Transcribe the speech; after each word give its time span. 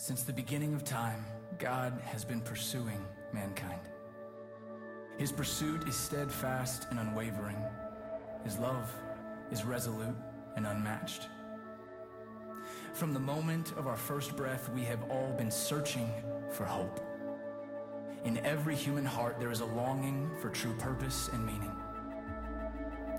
Since 0.00 0.22
the 0.22 0.32
beginning 0.32 0.72
of 0.72 0.82
time, 0.82 1.22
God 1.58 1.92
has 2.06 2.24
been 2.24 2.40
pursuing 2.40 3.04
mankind. 3.34 3.82
His 5.18 5.30
pursuit 5.30 5.86
is 5.86 5.94
steadfast 5.94 6.86
and 6.88 6.98
unwavering. 6.98 7.58
His 8.42 8.56
love 8.56 8.90
is 9.52 9.62
resolute 9.62 10.16
and 10.56 10.66
unmatched. 10.66 11.28
From 12.94 13.12
the 13.12 13.20
moment 13.20 13.72
of 13.76 13.86
our 13.86 13.96
first 13.98 14.34
breath, 14.36 14.70
we 14.70 14.84
have 14.84 15.02
all 15.10 15.34
been 15.36 15.50
searching 15.50 16.10
for 16.50 16.64
hope. 16.64 16.98
In 18.24 18.38
every 18.38 18.74
human 18.74 19.04
heart, 19.04 19.38
there 19.38 19.52
is 19.52 19.60
a 19.60 19.66
longing 19.66 20.30
for 20.40 20.48
true 20.48 20.74
purpose 20.78 21.28
and 21.34 21.44
meaning. 21.44 21.76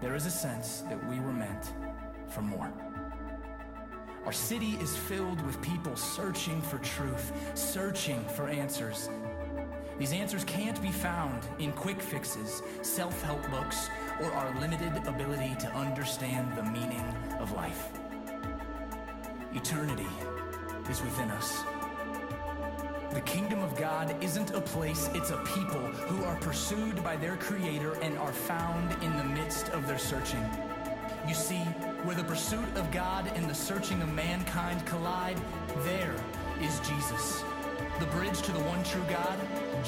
There 0.02 0.16
is 0.16 0.26
a 0.26 0.32
sense 0.32 0.82
that 0.90 1.08
we 1.08 1.20
were 1.20 1.32
meant 1.32 1.74
for 2.28 2.42
more. 2.42 2.74
Our 4.26 4.32
city 4.32 4.78
is 4.80 4.96
filled 4.96 5.42
with 5.46 5.60
people 5.62 5.96
searching 5.96 6.62
for 6.62 6.78
truth, 6.80 7.32
searching 7.56 8.24
for 8.26 8.48
answers. 8.48 9.10
These 9.98 10.14
answers 10.14 10.44
can't 10.44 10.80
be 10.82 10.92
found 10.92 11.42
in 11.58 11.72
quick 11.72 12.00
fixes, 12.00 12.62
self 12.84 13.20
help 13.24 13.42
books, 13.50 13.90
or 14.22 14.32
our 14.32 14.60
limited 14.60 14.96
ability 15.08 15.56
to 15.60 15.68
understand 15.74 16.56
the 16.56 16.64
meaning 16.64 17.06
of 17.40 17.52
life. 17.54 17.90
Eternity 19.54 20.08
is 20.90 21.02
within 21.02 21.32
us. 21.32 21.64
The 23.14 23.22
kingdom 23.22 23.62
of 23.62 23.76
God 23.76 24.16
isn't 24.24 24.52
a 24.52 24.62
place, 24.62 25.10
it's 25.14 25.32
a 25.32 25.38
people 25.56 25.82
who 25.82 26.24
are 26.24 26.36
pursued 26.38 27.04
by 27.04 27.16
their 27.18 27.38
Creator 27.38 27.96
and 28.02 28.18
are 28.20 28.32
found 28.32 28.92
in 29.04 29.18
the 29.18 29.24
midst 29.24 29.70
of 29.70 29.86
their 29.88 30.00
searching. 30.00 30.46
You 31.28 31.34
see, 31.34 31.62
where 32.04 32.16
the 32.16 32.24
pursuit 32.24 32.66
of 32.76 32.92
God 32.92 33.32
and 33.36 33.48
the 33.48 33.54
searching 33.54 34.02
of 34.02 34.10
mankind 34.14 34.84
collide, 34.88 35.40
there 35.84 36.16
is 36.60 36.80
Jesus. 36.80 37.44
The 38.00 38.08
bridge 38.08 38.42
to 38.42 38.52
the 38.52 38.60
one 38.62 38.84
true 38.84 39.04
God, 39.08 39.38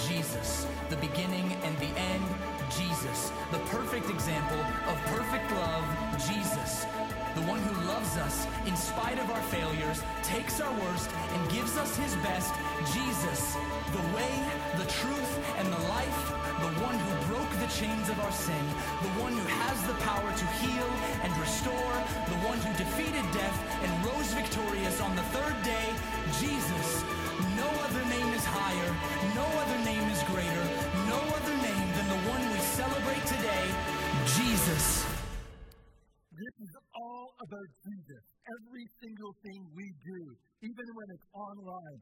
Jesus. 0.08 0.68
The 0.90 0.98
beginning 0.98 1.58
and 1.64 1.76
the 1.80 1.90
end, 1.98 2.24
Jesus. 2.70 3.32
The 3.52 3.58
perfect 3.74 4.10
example 4.10 4.60
of 4.86 4.96
perfect 5.10 5.50
love, 5.54 5.86
Jesus. 6.30 6.86
The 7.34 7.42
one 7.50 7.60
who 7.62 7.88
loves 7.88 8.16
us 8.18 8.46
in 8.68 8.76
spite 8.78 9.18
of 9.18 9.32
our 9.32 9.42
failures, 9.50 10.04
takes 10.22 10.62
our 10.62 10.74
worst, 10.86 11.10
and 11.34 11.52
gives 11.52 11.78
us 11.78 11.98
his 11.98 12.14
best, 12.18 12.54
Jesus. 12.94 13.58
The 13.90 14.06
way, 14.14 14.34
the 14.78 14.86
truth, 14.86 15.34
and 15.58 15.66
the 15.74 15.82
life, 15.90 16.43
the 16.64 16.80
one 16.80 16.96
who 16.96 17.12
broke 17.28 17.52
the 17.60 17.68
chains 17.76 18.08
of 18.08 18.16
our 18.24 18.32
sin, 18.32 18.64
the 19.04 19.14
one 19.20 19.36
who 19.36 19.48
has 19.60 19.76
the 19.84 20.00
power 20.00 20.32
to 20.32 20.46
heal 20.64 20.90
and 21.20 21.32
restore, 21.36 21.96
the 22.32 22.40
one 22.48 22.56
who 22.64 22.72
defeated 22.80 23.26
death 23.36 23.58
and 23.84 23.92
rose 24.08 24.32
victorious 24.32 24.96
on 25.04 25.12
the 25.20 25.28
third 25.36 25.60
day, 25.68 25.92
Jesus. 26.40 27.04
No 27.60 27.68
other 27.84 28.04
name 28.08 28.32
is 28.32 28.48
higher, 28.48 28.92
no 29.36 29.44
other 29.44 29.80
name 29.84 30.08
is 30.08 30.24
greater, 30.32 30.66
no 31.12 31.20
other 31.36 31.56
name 31.60 31.88
than 32.00 32.08
the 32.16 32.22
one 32.32 32.40
we 32.56 32.60
celebrate 32.64 33.26
today, 33.28 33.66
Jesus. 34.40 35.04
This 36.32 36.56
is 36.64 36.74
all 36.96 37.28
about 37.44 37.70
Jesus. 37.84 38.24
Every 38.48 38.88
single 39.04 39.36
thing 39.44 39.60
we 39.76 39.92
do, 40.08 40.20
even 40.64 40.88
when 40.96 41.08
it's 41.12 41.28
online, 41.36 42.00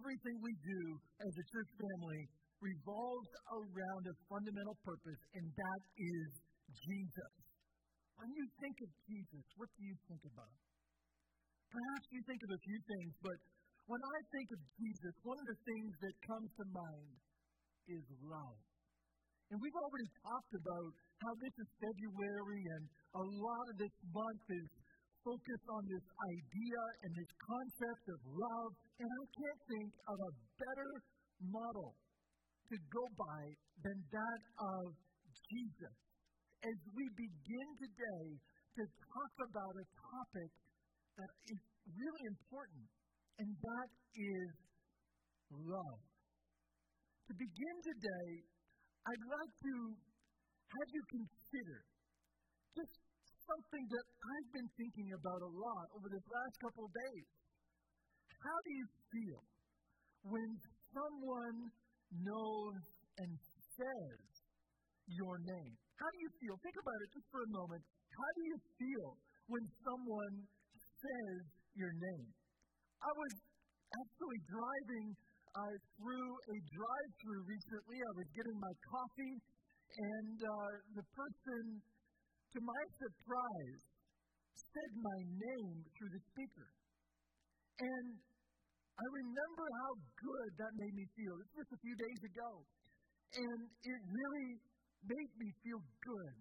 everything 0.00 0.40
we 0.40 0.56
do 0.64 0.80
as 1.28 1.32
a 1.36 1.44
church 1.52 1.70
family 1.76 2.22
revolves 2.60 3.30
around 3.54 4.02
a 4.10 4.14
fundamental 4.26 4.74
purpose, 4.88 5.22
and 5.36 5.46
that 5.52 5.82
is 6.00 6.28
Jesus. 6.72 7.32
When 8.16 8.30
you 8.32 8.44
think 8.56 8.76
of 8.80 8.90
Jesus, 9.04 9.44
what 9.60 9.68
do 9.76 9.80
you 9.84 9.96
think 10.08 10.22
about? 10.32 10.56
Perhaps 11.68 12.06
you 12.08 12.20
think 12.24 12.40
of 12.40 12.50
a 12.56 12.60
few 12.64 12.80
things, 12.88 13.12
but 13.20 13.38
when 13.84 14.00
I 14.00 14.18
think 14.32 14.48
of 14.56 14.60
Jesus, 14.80 15.14
one 15.28 15.36
of 15.36 15.46
the 15.48 15.60
things 15.68 15.92
that 16.00 16.14
comes 16.24 16.48
to 16.56 16.64
mind 16.72 17.16
is 17.92 18.04
love. 18.24 18.60
And 19.52 19.56
we've 19.60 19.80
already 19.80 20.08
talked 20.24 20.52
about 20.56 20.92
how 21.24 21.32
this 21.40 21.54
is 21.56 21.68
February, 21.80 22.64
and 22.80 22.84
a 23.16 23.24
lot 23.24 23.64
of 23.68 23.76
this 23.80 23.96
month 24.12 24.44
is 24.48 24.68
focused 25.24 25.68
on 25.72 25.82
this 25.88 26.06
idea 26.32 26.80
and 27.04 27.10
this 27.12 27.32
concept 27.44 28.04
of 28.12 28.20
love. 28.28 28.72
And 29.00 29.08
I 29.08 29.24
can't 29.36 29.62
think 29.68 29.90
of 30.08 30.16
a 30.16 30.32
better 30.56 30.90
model 31.48 31.96
to 32.68 32.76
go 32.92 33.04
by 33.16 33.42
than 33.80 33.98
that 34.12 34.42
of 34.60 34.92
Jesus. 35.48 35.96
As 36.60 36.78
we 36.92 37.04
begin 37.16 37.68
today 37.80 38.26
to 38.76 38.82
talk 38.84 39.34
about 39.48 39.74
a 39.78 39.86
topic 39.96 40.50
that 41.16 41.32
is 41.48 41.62
really 41.88 42.24
important, 42.28 42.86
and 43.40 43.48
that 43.48 43.88
is 44.14 44.50
love. 45.54 46.02
To 47.28 47.32
begin 47.32 47.76
today, 47.84 48.30
I'd 49.06 49.26
like 49.28 49.52
to 49.64 49.74
have 50.68 50.88
you 50.92 51.02
consider 51.08 51.78
just 52.76 52.94
something 53.48 53.84
that 53.88 54.06
I've 54.20 54.50
been 54.52 54.70
thinking 54.76 55.08
about 55.16 55.40
a 55.40 55.52
lot 55.56 55.86
over 55.96 56.08
this 56.12 56.26
last 56.28 56.54
couple 56.60 56.84
of 56.84 56.92
days. 56.92 57.26
How 58.28 58.58
do 58.60 58.70
you 58.76 58.86
feel 59.08 59.40
when 60.28 60.50
someone 60.92 61.72
knows 62.12 62.80
and 63.18 63.30
says 63.76 64.20
your 65.08 65.36
name? 65.42 65.72
How 65.98 66.08
do 66.08 66.18
you 66.22 66.30
feel? 66.38 66.54
Think 66.62 66.78
about 66.78 66.98
it 67.02 67.08
just 67.14 67.28
for 67.32 67.42
a 67.42 67.50
moment. 67.50 67.82
How 68.12 68.30
do 68.36 68.42
you 68.46 68.58
feel 68.78 69.08
when 69.48 69.64
someone 69.82 70.34
says 70.74 71.40
your 71.74 71.92
name? 71.92 72.28
I 72.98 73.12
was 73.14 73.34
actually 73.88 74.40
driving 74.46 75.06
uh, 75.54 75.74
through 75.98 76.30
a 76.34 76.56
drive-through 76.70 77.42
recently. 77.46 77.98
I 77.98 78.12
was 78.14 78.28
getting 78.36 78.58
my 78.58 78.74
coffee, 78.90 79.36
and 79.98 80.36
uh, 80.38 80.72
the 80.98 81.06
person, 81.14 81.62
to 82.52 82.58
my 82.62 82.82
surprise, 83.00 83.80
said 84.54 84.90
my 84.98 85.18
name 85.24 85.78
through 85.96 86.12
the 86.12 86.22
speaker. 86.34 86.68
And 87.78 88.06
I 88.98 89.06
remember 89.14 89.66
how 89.86 89.92
good 90.18 90.50
that 90.58 90.72
made 90.74 90.94
me 90.98 91.06
feel. 91.14 91.38
It's 91.38 91.54
just 91.54 91.70
a 91.70 91.80
few 91.86 91.94
days 91.94 92.20
ago. 92.34 92.50
And 93.38 93.60
it 93.70 94.00
really 94.10 94.50
made 95.06 95.32
me 95.38 95.48
feel 95.62 95.78
good 96.02 96.36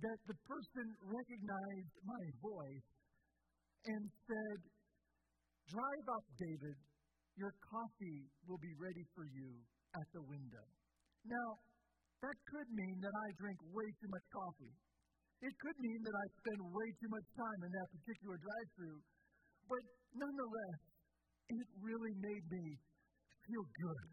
that 0.00 0.18
the 0.24 0.38
person 0.48 0.86
recognized 1.04 1.94
my 2.08 2.24
voice 2.40 2.88
and 3.92 4.02
said, 4.24 4.58
Drive 5.68 6.06
up, 6.16 6.24
David. 6.40 6.76
Your 7.36 7.52
coffee 7.60 8.24
will 8.48 8.58
be 8.58 8.72
ready 8.80 9.04
for 9.12 9.28
you 9.28 9.60
at 9.92 10.08
the 10.16 10.24
window. 10.24 10.66
Now, 11.28 11.60
that 12.24 12.36
could 12.48 12.68
mean 12.72 12.96
that 13.04 13.14
I 13.14 13.28
drink 13.36 13.60
way 13.68 13.84
too 14.00 14.10
much 14.10 14.26
coffee. 14.32 14.74
It 15.44 15.54
could 15.60 15.78
mean 15.78 16.00
that 16.02 16.16
I 16.18 16.26
spend 16.40 16.60
way 16.72 16.88
too 16.98 17.10
much 17.12 17.28
time 17.36 17.60
in 17.62 17.70
that 17.70 17.88
particular 17.94 18.36
drive 18.40 18.68
through. 18.74 18.98
But 19.70 19.82
nonetheless, 20.18 20.87
it 21.56 21.68
really 21.80 22.14
made 22.20 22.44
me 22.52 22.64
feel 23.48 23.64
good. 23.64 24.06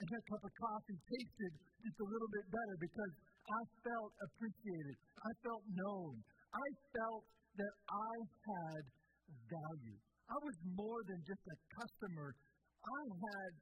And 0.00 0.06
that 0.08 0.24
cup 0.32 0.42
of 0.42 0.52
coffee 0.56 0.98
tasted 1.06 1.52
just 1.84 1.98
a 2.00 2.08
little 2.08 2.30
bit 2.32 2.46
better 2.48 2.76
because 2.80 3.12
I 3.44 3.62
felt 3.84 4.12
appreciated. 4.24 4.96
I 5.20 5.32
felt 5.44 5.64
known. 5.68 6.12
I 6.50 6.68
felt 6.96 7.24
that 7.60 7.74
I 7.92 8.14
had 8.48 8.82
value. 9.52 9.98
I 10.24 10.38
was 10.40 10.56
more 10.72 11.00
than 11.04 11.20
just 11.28 11.44
a 11.44 11.56
customer. 11.76 12.32
I 12.80 13.02
had 13.12 13.52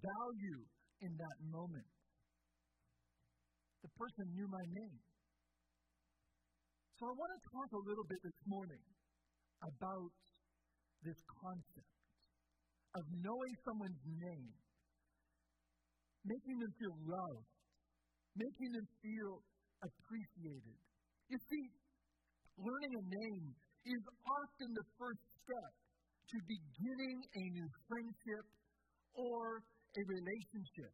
value 0.00 0.60
in 1.04 1.12
that 1.12 1.38
moment. 1.52 1.90
The 3.84 3.92
person 3.92 4.24
knew 4.32 4.48
my 4.48 4.64
name. 4.64 5.00
So 6.96 7.04
I 7.04 7.12
want 7.12 7.30
to 7.36 7.40
talk 7.52 7.68
a 7.76 7.82
little 7.84 8.06
bit 8.08 8.20
this 8.24 8.40
morning 8.48 8.84
about 9.60 10.16
this 11.04 11.20
concept 11.28 11.95
of 12.96 13.04
knowing 13.20 13.54
someone's 13.60 14.04
name, 14.08 14.56
making 16.24 16.56
them 16.56 16.72
feel 16.80 16.96
loved, 17.04 17.48
making 18.32 18.70
them 18.72 18.88
feel 19.04 19.32
appreciated. 19.84 20.78
You 21.28 21.38
see, 21.44 21.64
learning 22.56 22.92
a 22.96 23.04
name 23.04 23.46
is 23.84 24.02
often 24.24 24.68
the 24.72 24.86
first 24.96 25.22
step 25.44 25.72
to 26.32 26.36
beginning 26.48 27.18
a 27.20 27.44
new 27.52 27.68
friendship 27.86 28.44
or 29.14 29.60
a 29.60 30.02
relationship. 30.08 30.92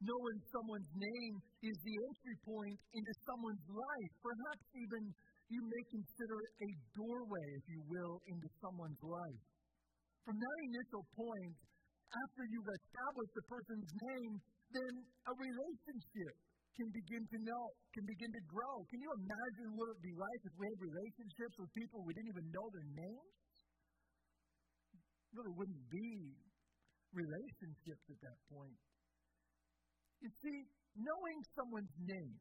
Knowing 0.00 0.38
someone's 0.54 0.92
name 0.94 1.34
is 1.60 1.76
the 1.82 1.96
entry 2.06 2.38
point 2.46 2.78
into 2.94 3.12
someone's 3.26 3.66
life. 3.66 4.12
Perhaps 4.22 4.64
even 4.78 5.02
you 5.50 5.60
may 5.66 5.84
consider 5.90 6.36
it 6.38 6.52
a 6.62 6.70
doorway, 6.94 7.46
if 7.58 7.66
you 7.66 7.80
will, 7.90 8.22
into 8.30 8.48
someone's 8.62 9.02
life. 9.02 9.42
From 10.28 10.36
that 10.36 10.58
initial 10.60 11.08
point, 11.16 11.56
after 12.12 12.42
you've 12.52 12.68
established 12.68 13.32
the 13.32 13.46
person's 13.48 13.88
name, 14.12 14.32
then 14.76 14.92
a 15.24 15.32
relationship 15.32 16.36
can 16.76 16.84
begin 16.92 17.24
to 17.32 17.38
know, 17.48 17.64
can 17.96 18.04
begin 18.04 18.28
to 18.36 18.42
grow. 18.44 18.84
Can 18.92 19.00
you 19.00 19.08
imagine 19.08 19.72
what 19.72 19.88
it 19.88 19.96
would 19.96 20.04
be 20.04 20.12
like 20.20 20.40
if 20.44 20.52
we 20.60 20.68
had 20.68 20.78
relationships 20.84 21.54
with 21.56 21.72
people 21.72 22.04
we 22.04 22.12
didn't 22.12 22.28
even 22.36 22.44
know 22.52 22.66
their 22.76 22.88
names? 22.92 23.40
Really 25.32 25.54
wouldn't 25.56 25.84
be 25.88 26.36
relationships 27.16 28.04
at 28.12 28.20
that 28.20 28.38
point. 28.52 28.76
You 30.20 30.28
see, 30.44 30.58
knowing 30.92 31.38
someone's 31.56 31.96
name, 32.04 32.36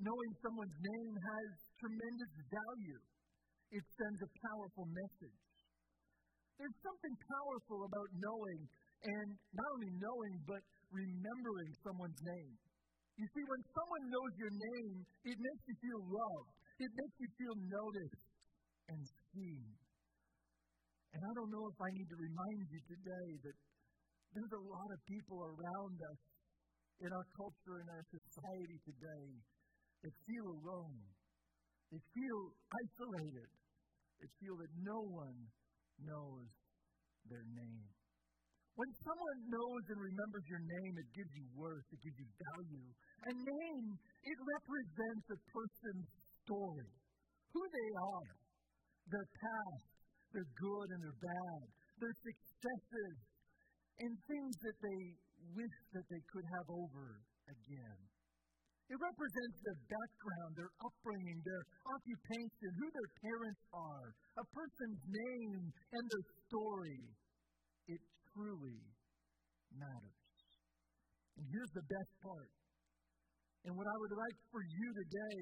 knowing 0.00 0.32
someone's 0.40 0.80
name 0.80 1.12
has 1.12 1.48
tremendous 1.76 2.32
value. 2.48 3.00
It 3.68 3.84
sends 4.00 4.20
a 4.24 4.30
powerful 4.48 4.88
message. 4.88 5.51
There's 6.58 6.78
something 6.84 7.14
powerful 7.16 7.80
about 7.88 8.08
knowing, 8.16 8.60
and 9.02 9.28
not 9.56 9.68
only 9.76 9.92
knowing, 9.98 10.34
but 10.46 10.62
remembering 10.92 11.70
someone's 11.82 12.22
name. 12.22 12.54
You 13.16 13.26
see, 13.32 13.44
when 13.44 13.62
someone 13.72 14.04
knows 14.08 14.32
your 14.40 14.54
name, 14.54 14.96
it 15.28 15.36
makes 15.36 15.62
you 15.68 15.76
feel 15.80 16.00
loved. 16.08 16.50
It 16.80 16.90
makes 16.96 17.16
you 17.20 17.28
feel 17.38 17.56
noticed 17.68 18.24
and 18.88 19.00
seen. 19.32 19.64
And 21.12 21.20
I 21.20 21.32
don't 21.36 21.52
know 21.52 21.66
if 21.68 21.76
I 21.76 21.90
need 21.92 22.08
to 22.08 22.18
remind 22.18 22.64
you 22.72 22.80
today 22.88 23.28
that 23.44 23.56
there's 24.32 24.54
a 24.56 24.64
lot 24.64 24.88
of 24.88 24.98
people 25.04 25.38
around 25.44 25.96
us 26.08 26.20
in 27.04 27.10
our 27.12 27.26
culture, 27.36 27.84
in 27.84 27.88
our 27.92 28.04
society 28.08 28.78
today, 28.88 29.28
that 30.02 30.14
feel 30.24 30.46
alone. 30.56 30.98
They 31.92 32.00
feel 32.16 32.40
isolated. 32.72 33.50
They 34.24 34.30
feel 34.40 34.56
that 34.56 34.72
no 34.80 34.98
one 35.12 35.36
knows 36.00 36.48
their 37.28 37.44
name. 37.44 37.86
When 38.72 38.88
someone 39.04 39.40
knows 39.52 39.82
and 39.92 40.00
remembers 40.00 40.46
your 40.48 40.64
name, 40.64 40.94
it 40.96 41.08
gives 41.12 41.32
you 41.36 41.44
worth, 41.52 41.84
it 41.92 42.00
gives 42.00 42.16
you 42.16 42.28
value. 42.32 42.88
A 43.28 43.32
name, 43.36 43.86
it 44.24 44.38
represents 44.40 45.26
a 45.28 45.38
person's 45.52 46.08
story, 46.48 46.92
who 47.52 47.62
they 47.68 47.90
are, 48.00 48.32
their 49.12 49.28
past, 49.28 49.92
their 50.32 50.48
good 50.56 50.88
and 50.96 51.00
their 51.04 51.18
bad, 51.20 51.60
their 52.00 52.16
successes, 52.16 53.16
and 54.00 54.12
things 54.24 54.54
that 54.64 54.78
they 54.80 55.00
wish 55.52 55.76
that 55.92 56.06
they 56.08 56.22
could 56.32 56.46
have 56.56 56.68
over 56.72 57.20
again. 57.52 58.11
It 58.92 59.00
represents 59.00 59.56
their 59.64 59.80
background, 59.88 60.50
their 60.52 60.72
upbringing, 60.84 61.40
their 61.48 61.64
occupation, 61.88 62.68
who 62.76 62.88
their 62.92 63.10
parents 63.24 63.62
are, 63.72 64.06
a 64.36 64.44
person's 64.52 65.00
name, 65.08 65.64
and 65.96 66.04
their 66.12 66.26
story. 66.44 67.00
It 67.88 68.02
truly 68.36 68.84
matters. 69.72 70.20
And 71.40 71.44
here's 71.48 71.72
the 71.72 71.88
best 71.88 72.12
part. 72.20 72.52
And 73.64 73.72
what 73.80 73.88
I 73.88 73.96
would 73.96 74.12
like 74.12 74.38
for 74.52 74.60
you 74.60 74.88
today 74.92 75.40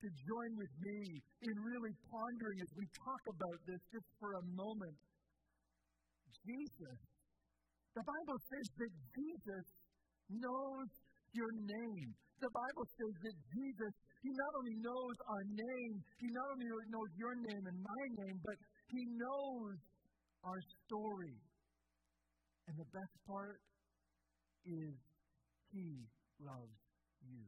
to 0.00 0.08
join 0.08 0.50
with 0.56 0.72
me 0.80 1.20
in 1.20 1.54
really 1.68 1.92
pondering 2.08 2.58
as 2.64 2.72
we 2.80 2.88
talk 2.96 3.22
about 3.28 3.58
this 3.68 3.82
just 3.92 4.08
for 4.16 4.40
a 4.40 4.44
moment. 4.56 4.96
Jesus. 6.48 6.98
The 7.92 8.04
Bible 8.08 8.38
says 8.48 8.68
that 8.80 8.92
Jesus 9.12 9.66
knows 10.32 10.88
your 11.36 11.52
name. 11.60 12.16
The 12.36 12.52
Bible 12.52 12.84
says 12.84 13.14
that 13.24 13.36
Jesus, 13.48 13.92
He 14.20 14.28
not 14.28 14.52
only 14.60 14.76
knows 14.84 15.16
our 15.24 15.44
name, 15.48 15.94
He 16.20 16.28
not 16.28 16.46
only 16.52 16.68
knows 16.92 17.10
your 17.16 17.34
name 17.48 17.64
and 17.64 17.78
my 17.80 18.04
name, 18.20 18.36
but 18.44 18.56
He 18.92 19.02
knows 19.16 19.76
our 20.44 20.60
story. 20.84 21.36
And 22.68 22.76
the 22.76 22.90
best 22.92 23.16
part 23.24 23.56
is 24.68 24.92
He 25.72 26.04
loves 26.44 26.76
you. 27.24 27.40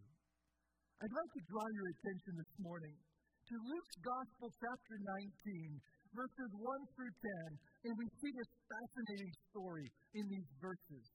I'd 0.98 1.14
like 1.14 1.32
to 1.36 1.42
draw 1.46 1.66
your 1.68 1.88
attention 1.94 2.32
this 2.40 2.54
morning 2.58 2.96
to 2.98 3.54
Luke's 3.54 3.98
Gospel, 4.02 4.48
chapter 4.56 4.96
19, 4.98 5.80
verses 6.16 6.50
1 6.58 6.92
through 6.96 7.14
10, 7.52 7.88
and 7.88 7.92
we 7.96 8.06
see 8.18 8.32
this 8.34 8.50
fascinating 8.66 9.32
story 9.52 9.86
in 10.16 10.24
these 10.26 10.50
verses 10.58 11.06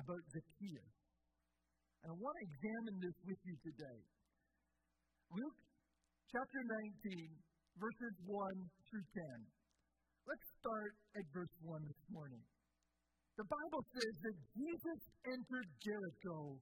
about 0.00 0.22
Zacchaeus. 0.32 0.95
And 2.02 2.08
I 2.12 2.16
want 2.16 2.34
to 2.36 2.44
examine 2.44 2.96
this 3.00 3.18
with 3.24 3.40
you 3.46 3.56
today. 3.64 4.00
Luke 5.32 5.58
chapter 6.30 6.60
19, 7.06 7.32
verses 7.78 8.14
1 8.24 8.32
through 8.90 9.06
10. 9.14 9.56
Let's 10.26 10.46
start 10.58 10.92
at 11.16 11.24
verse 11.30 11.54
1 11.62 11.80
this 11.86 12.04
morning. 12.10 12.42
The 13.36 13.46
Bible 13.46 13.82
says 13.92 14.14
that 14.26 14.36
Jesus 14.56 15.00
entered 15.28 15.68
Jericho 15.84 16.56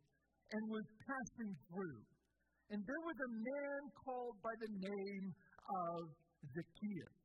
and 0.52 0.62
was 0.68 0.86
passing 1.06 1.52
through. 1.70 2.00
And 2.74 2.80
there 2.82 3.04
was 3.06 3.18
a 3.24 3.30
man 3.30 3.80
called 4.04 4.36
by 4.42 4.54
the 4.58 4.72
name 4.74 5.26
of 5.70 6.00
Zacchaeus. 6.50 7.16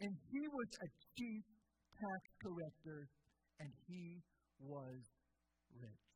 And 0.00 0.12
he 0.32 0.42
was 0.48 0.70
a 0.82 0.88
chief 1.14 1.44
tax 2.00 2.22
collector, 2.42 3.00
and 3.60 3.70
he 3.88 4.20
was 4.60 5.00
rich. 5.76 6.15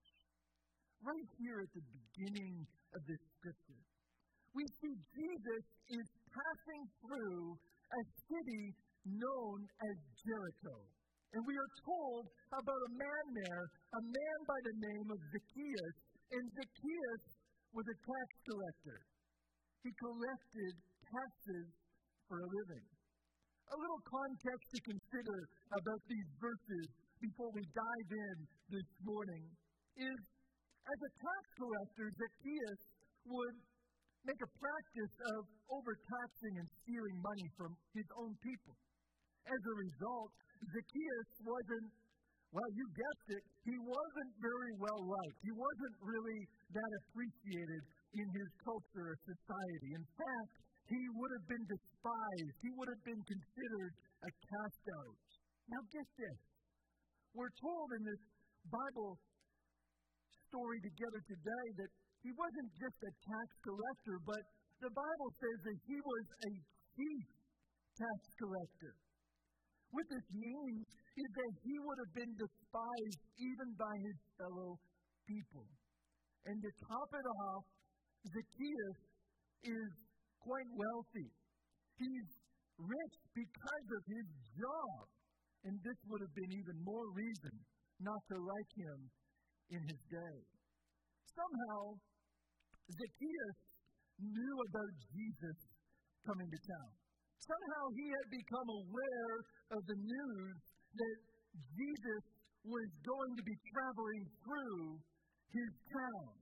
Right 1.01 1.31
here 1.41 1.65
at 1.65 1.73
the 1.73 1.87
beginning 1.97 2.61
of 2.93 3.01
this 3.09 3.23
scripture, 3.41 3.83
we 4.53 4.69
see 4.69 4.95
Jesus 5.17 5.65
is 5.97 6.07
passing 6.29 6.83
through 7.01 7.57
a 7.57 8.03
city 8.29 8.65
known 9.09 9.59
as 9.65 9.97
Jericho. 10.21 10.77
And 11.33 11.41
we 11.47 11.57
are 11.57 11.73
told 11.87 12.29
about 12.53 12.83
a 12.85 12.93
man 13.01 13.25
there, 13.33 13.65
a 13.97 14.03
man 14.03 14.39
by 14.45 14.61
the 14.61 14.77
name 14.77 15.09
of 15.09 15.19
Zacchaeus. 15.33 15.97
And 16.37 16.45
Zacchaeus 16.53 17.25
was 17.73 17.87
a 17.87 17.97
tax 18.05 18.29
collector. 18.45 19.01
He 19.81 19.91
collected 19.97 20.75
taxes 21.01 21.69
for 22.29 22.45
a 22.45 22.49
living. 22.51 22.87
A 23.73 23.77
little 23.79 24.03
context 24.05 24.67
to 24.75 24.79
consider 24.85 25.39
about 25.73 26.03
these 26.11 26.29
verses 26.43 26.87
before 27.23 27.51
we 27.57 27.65
dive 27.73 28.11
in 28.11 28.37
this 28.69 28.91
morning 29.07 29.47
is 29.97 30.21
as 30.87 30.99
a 31.01 31.11
tax 31.21 31.43
collector, 31.61 32.07
Zacchaeus 32.15 32.83
would 33.29 33.57
make 34.25 34.41
a 34.41 34.51
practice 34.61 35.15
of 35.37 35.41
overtaxing 35.73 36.55
and 36.61 36.69
stealing 36.85 37.17
money 37.21 37.49
from 37.57 37.71
his 37.97 38.09
own 38.21 38.33
people. 38.45 38.77
As 39.49 39.61
a 39.65 39.75
result, 39.77 40.33
Zacchaeus 40.61 41.31
wasn't 41.41 41.89
well, 42.51 42.67
you 42.75 42.83
guessed 42.99 43.29
it, 43.31 43.45
he 43.63 43.79
wasn't 43.79 44.33
very 44.43 44.75
well 44.83 44.99
liked. 45.07 45.39
He 45.39 45.55
wasn't 45.55 45.97
really 46.03 46.41
that 46.75 46.91
appreciated 47.07 47.83
in 48.19 48.27
his 48.27 48.49
culture 48.67 49.15
or 49.15 49.17
society. 49.23 49.95
In 49.95 50.03
fact, 50.19 50.55
he 50.91 50.99
would 51.15 51.31
have 51.31 51.47
been 51.47 51.67
despised. 51.71 52.55
He 52.59 52.71
would 52.75 52.91
have 52.91 53.05
been 53.07 53.23
considered 53.23 53.93
a 54.27 54.31
cast 54.35 54.85
out. 54.99 55.15
Now, 55.71 55.83
get 55.95 56.09
this. 56.19 56.39
We're 57.39 57.55
told 57.63 57.89
in 57.95 58.03
this 58.03 58.23
Bible 58.67 59.15
story 60.51 60.83
together 60.83 61.21
today 61.31 61.67
that 61.79 61.91
he 62.27 62.31
wasn't 62.35 62.71
just 62.75 62.99
a 63.07 63.13
tax 63.23 63.49
collector, 63.63 64.17
but 64.27 64.43
the 64.83 64.93
Bible 64.93 65.31
says 65.39 65.59
that 65.71 65.79
he 65.87 65.99
was 66.03 66.25
a 66.27 66.53
chief 66.99 67.27
tax 67.95 68.19
collector. 68.37 68.93
What 69.95 70.07
this 70.11 70.29
means 70.35 70.87
is 70.87 71.29
that 71.35 71.53
he 71.63 71.75
would 71.79 71.99
have 72.03 72.15
been 72.15 72.35
despised 72.35 73.23
even 73.39 73.69
by 73.79 73.95
his 74.03 74.19
fellow 74.39 74.79
people. 75.27 75.67
And 76.47 76.57
to 76.59 76.71
top 76.87 77.11
it 77.15 77.27
off, 77.27 77.65
Zacchaeus 78.27 78.99
is 79.67 79.91
quite 80.41 80.71
wealthy. 80.73 81.31
He's 81.99 82.29
rich 82.79 83.17
because 83.37 83.89
of 83.93 84.03
his 84.09 84.29
job. 84.57 85.05
And 85.69 85.75
this 85.85 85.99
would 86.09 86.23
have 86.25 86.35
been 86.35 86.53
even 86.57 86.77
more 86.81 87.09
reason 87.13 87.55
not 88.01 88.21
to 88.33 88.37
like 88.41 88.71
him 88.81 88.99
in 89.71 89.81
his 89.87 90.03
day. 90.11 90.37
Somehow, 91.31 91.95
Zacchaeus 92.91 93.61
knew 94.19 94.57
about 94.69 94.93
Jesus 95.15 95.59
coming 96.27 96.51
to 96.51 96.61
town. 96.67 96.91
Somehow 97.41 97.85
he 97.97 98.07
had 98.11 98.27
become 98.31 98.69
aware 98.69 99.35
of 99.73 99.81
the 99.87 99.99
news 99.99 100.59
that 100.95 101.19
Jesus 101.75 102.23
was 102.67 102.89
going 103.01 103.33
to 103.39 103.45
be 103.47 103.57
traveling 103.73 104.25
through 104.45 105.01
his 105.55 105.71
town. 105.89 106.40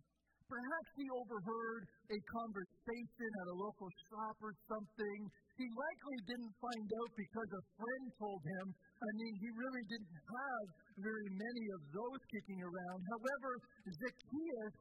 Perhaps 0.48 0.90
he 0.96 1.06
overheard 1.12 1.84
a 2.08 2.18
conversation 2.32 3.30
at 3.36 3.52
a 3.52 3.56
local 3.60 3.90
shop 4.08 4.36
or 4.40 4.56
something. 4.64 5.18
He 5.60 5.68
likely 5.68 6.18
didn't 6.24 6.54
find 6.56 6.88
out 6.88 7.12
because 7.12 7.50
a 7.52 7.64
friend 7.76 8.04
told 8.16 8.40
him. 8.40 8.66
I 8.72 9.10
mean, 9.20 9.34
he 9.44 9.50
really 9.52 9.84
didn't 9.92 10.16
have 10.24 10.66
very 11.04 11.28
many 11.36 11.64
of 11.76 11.80
those 11.92 12.20
kicking 12.32 12.64
around. 12.64 13.00
However, 13.12 13.50
Zacchaeus, 13.92 14.76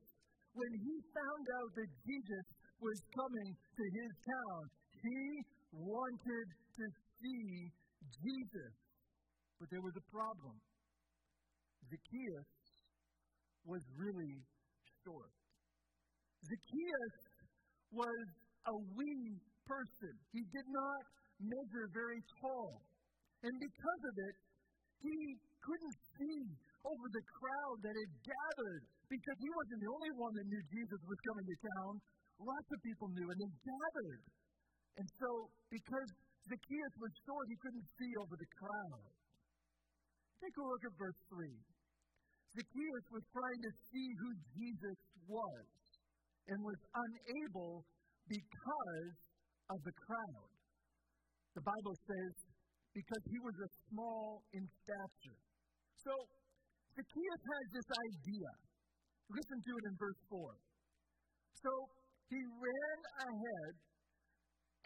when 0.55 0.71
he 0.71 0.95
found 1.11 1.45
out 1.59 1.71
that 1.75 1.89
Jesus 1.99 2.45
was 2.79 2.97
coming 3.11 3.49
to 3.51 3.83
his 3.91 4.11
town, 4.23 4.61
he 5.03 5.21
wanted 5.75 6.47
to 6.79 6.85
see 7.19 7.45
Jesus. 8.23 8.73
But 9.59 9.67
there 9.67 9.83
was 9.83 9.99
a 9.99 10.05
problem. 10.07 10.55
Zacchaeus 11.91 12.49
was 13.67 13.83
really 13.99 14.47
short. 15.03 15.36
Zacchaeus 16.45 17.15
was 17.91 18.25
a 18.67 18.75
wee 18.93 19.39
person. 19.65 20.13
He 20.31 20.43
did 20.53 20.67
not 20.69 21.01
measure 21.39 21.85
very 21.93 22.21
tall. 22.41 22.81
And 23.43 23.53
because 23.53 24.01
of 24.09 24.15
it, 24.17 24.35
he 25.01 25.17
couldn't 25.61 25.97
see 26.17 26.41
over 26.85 27.07
the 27.11 27.25
crowd 27.27 27.77
that 27.83 27.95
had 27.95 28.13
gathered 28.23 28.83
because 29.07 29.37
he 29.39 29.49
wasn't 29.51 29.79
the 29.83 29.91
only 29.91 30.13
one 30.17 30.33
that 30.35 30.47
knew 30.47 30.63
Jesus 30.71 31.01
was 31.05 31.19
coming 31.31 31.45
to 31.45 31.57
town. 31.77 31.93
Lots 32.37 32.69
of 32.69 32.79
people 32.81 33.07
knew, 33.13 33.27
and 33.27 33.39
they 33.39 33.51
gathered. 33.65 34.21
And 34.97 35.07
so, 35.21 35.29
because 35.69 36.09
Zacchaeus 36.47 36.95
was 36.97 37.13
short, 37.25 37.45
he 37.49 37.57
couldn't 37.61 37.87
see 37.97 38.11
over 38.17 38.35
the 38.37 38.49
crowd. 38.57 39.05
Take 40.41 40.55
a 40.57 40.65
look 40.65 40.83
at 40.85 40.93
verse 40.97 41.21
3. 41.33 41.49
Zacchaeus 42.57 43.05
was 43.13 43.23
trying 43.33 43.61
to 43.61 43.71
see 43.89 44.07
who 44.21 44.29
Jesus 44.57 44.99
was 45.29 45.76
and 46.47 46.57
was 46.63 46.79
unable 46.95 47.83
because 48.27 49.15
of 49.71 49.79
the 49.83 49.95
crowd. 49.95 50.51
The 51.55 51.63
Bible 51.63 51.95
says 52.07 52.33
because 52.93 53.23
he 53.29 53.39
was 53.43 53.57
a 53.61 53.69
small 53.89 54.41
in 54.53 54.63
stature. 54.83 55.39
So 56.01 56.11
Zacchaeus 56.95 57.43
has 57.45 57.65
this 57.77 57.89
idea. 57.93 58.51
Listen 59.29 59.59
to 59.59 59.71
it 59.77 59.83
in 59.91 59.95
verse 59.99 60.21
4. 60.33 60.55
So 61.61 61.71
he 62.31 62.39
ran 62.41 62.99
ahead 63.27 63.73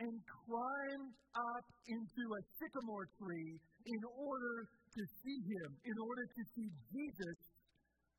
and 0.02 0.14
climbed 0.26 1.16
up 1.38 1.68
into 1.88 2.24
a 2.34 2.42
sycamore 2.58 3.08
tree 3.22 3.54
in 3.86 4.02
order 4.18 4.56
to 4.66 5.02
see 5.24 5.40
him, 5.46 5.70
in 5.86 5.98
order 6.02 6.26
to 6.26 6.42
see 6.58 6.68
Jesus, 6.90 7.38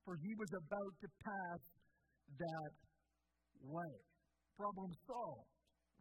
for 0.06 0.14
he 0.22 0.32
was 0.38 0.50
about 0.56 0.94
to 1.02 1.08
pass 1.20 1.62
that 2.38 2.72
way. 3.66 3.94
Problem 4.56 4.90
solved, 5.06 5.50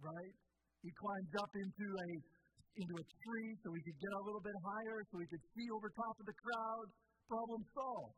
right? 0.01 0.36
He 0.82 0.89
climbs 0.98 1.34
up 1.38 1.51
into 1.53 1.88
a 1.88 2.10
into 2.72 2.96
a 2.96 3.06
tree 3.06 3.51
so 3.62 3.68
he 3.75 3.82
could 3.84 4.00
get 4.00 4.13
a 4.15 4.24
little 4.24 4.39
bit 4.39 4.56
higher, 4.63 5.03
so 5.12 5.20
he 5.20 5.27
could 5.27 5.46
see 5.51 5.68
over 5.75 5.91
top 5.91 6.15
of 6.15 6.25
the 6.25 6.38
crowd. 6.39 6.88
Problem 7.27 7.62
solved. 7.75 8.15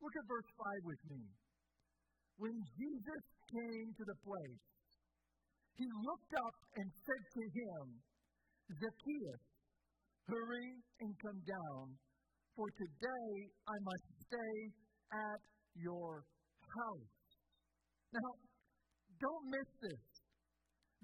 Look 0.00 0.14
at 0.16 0.24
verse 0.24 0.50
5 0.56 0.88
with 0.88 1.02
me. 1.12 1.22
When 2.40 2.56
Jesus 2.56 3.22
came 3.52 3.88
to 4.00 4.04
the 4.08 4.18
place, 4.24 4.64
he 5.76 5.84
looked 5.84 6.32
up 6.40 6.56
and 6.80 6.88
said 6.88 7.22
to 7.36 7.42
him, 7.52 7.84
Zacchaeus, 8.80 9.44
hurry 10.24 10.70
and 11.04 11.12
come 11.20 11.40
down, 11.44 11.84
for 12.56 12.68
today 12.72 13.32
I 13.68 13.76
must 13.84 14.06
stay 14.24 14.56
at 15.12 15.40
your 15.76 16.24
house. 16.64 17.16
Now, 18.16 18.30
don't 19.20 19.44
miss 19.52 19.68
this. 19.84 20.02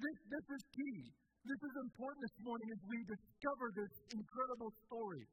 This, 0.00 0.16
this 0.28 0.46
is 0.56 0.62
key. 0.73 0.99
This 1.46 1.62
is 1.62 1.75
important 1.78 2.20
this 2.26 2.38
morning 2.42 2.68
as 2.75 2.82
we 2.90 2.99
discover 3.06 3.66
this 3.76 3.92
incredible 4.12 4.73
story. 4.88 5.25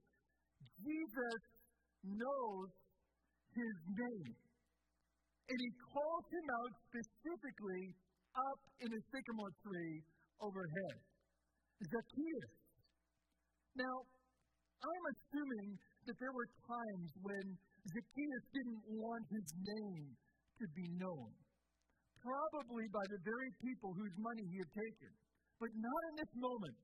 Jesus 0.78 1.42
knows 2.06 2.70
his 3.56 3.76
name. 3.88 4.36
And 5.50 5.58
he 5.60 5.72
calls 5.92 6.26
him 6.32 6.48
out 6.60 6.72
specifically 6.92 7.84
up 8.36 8.62
in 8.80 8.90
a 8.94 9.02
sycamore 9.12 9.54
tree 9.64 9.96
overhead. 10.40 10.98
Zacchaeus. 11.84 12.54
Now, 13.76 13.96
I'm 14.84 15.06
assuming 15.18 15.70
that 16.08 16.16
there 16.20 16.36
were 16.36 16.50
times 16.68 17.10
when 17.24 17.46
Zacchaeus 17.90 18.46
didn't 18.54 18.84
want 19.02 19.24
his 19.32 19.48
name 19.60 20.06
to 20.60 20.66
be 20.76 20.88
known. 21.00 21.43
Probably 22.24 22.88
by 22.88 23.04
the 23.12 23.20
very 23.28 23.52
people 23.60 23.92
whose 23.92 24.16
money 24.16 24.48
he 24.48 24.58
had 24.64 24.72
taken. 24.72 25.12
But 25.60 25.72
not 25.76 26.02
in 26.08 26.14
this 26.24 26.34
moment. 26.40 26.78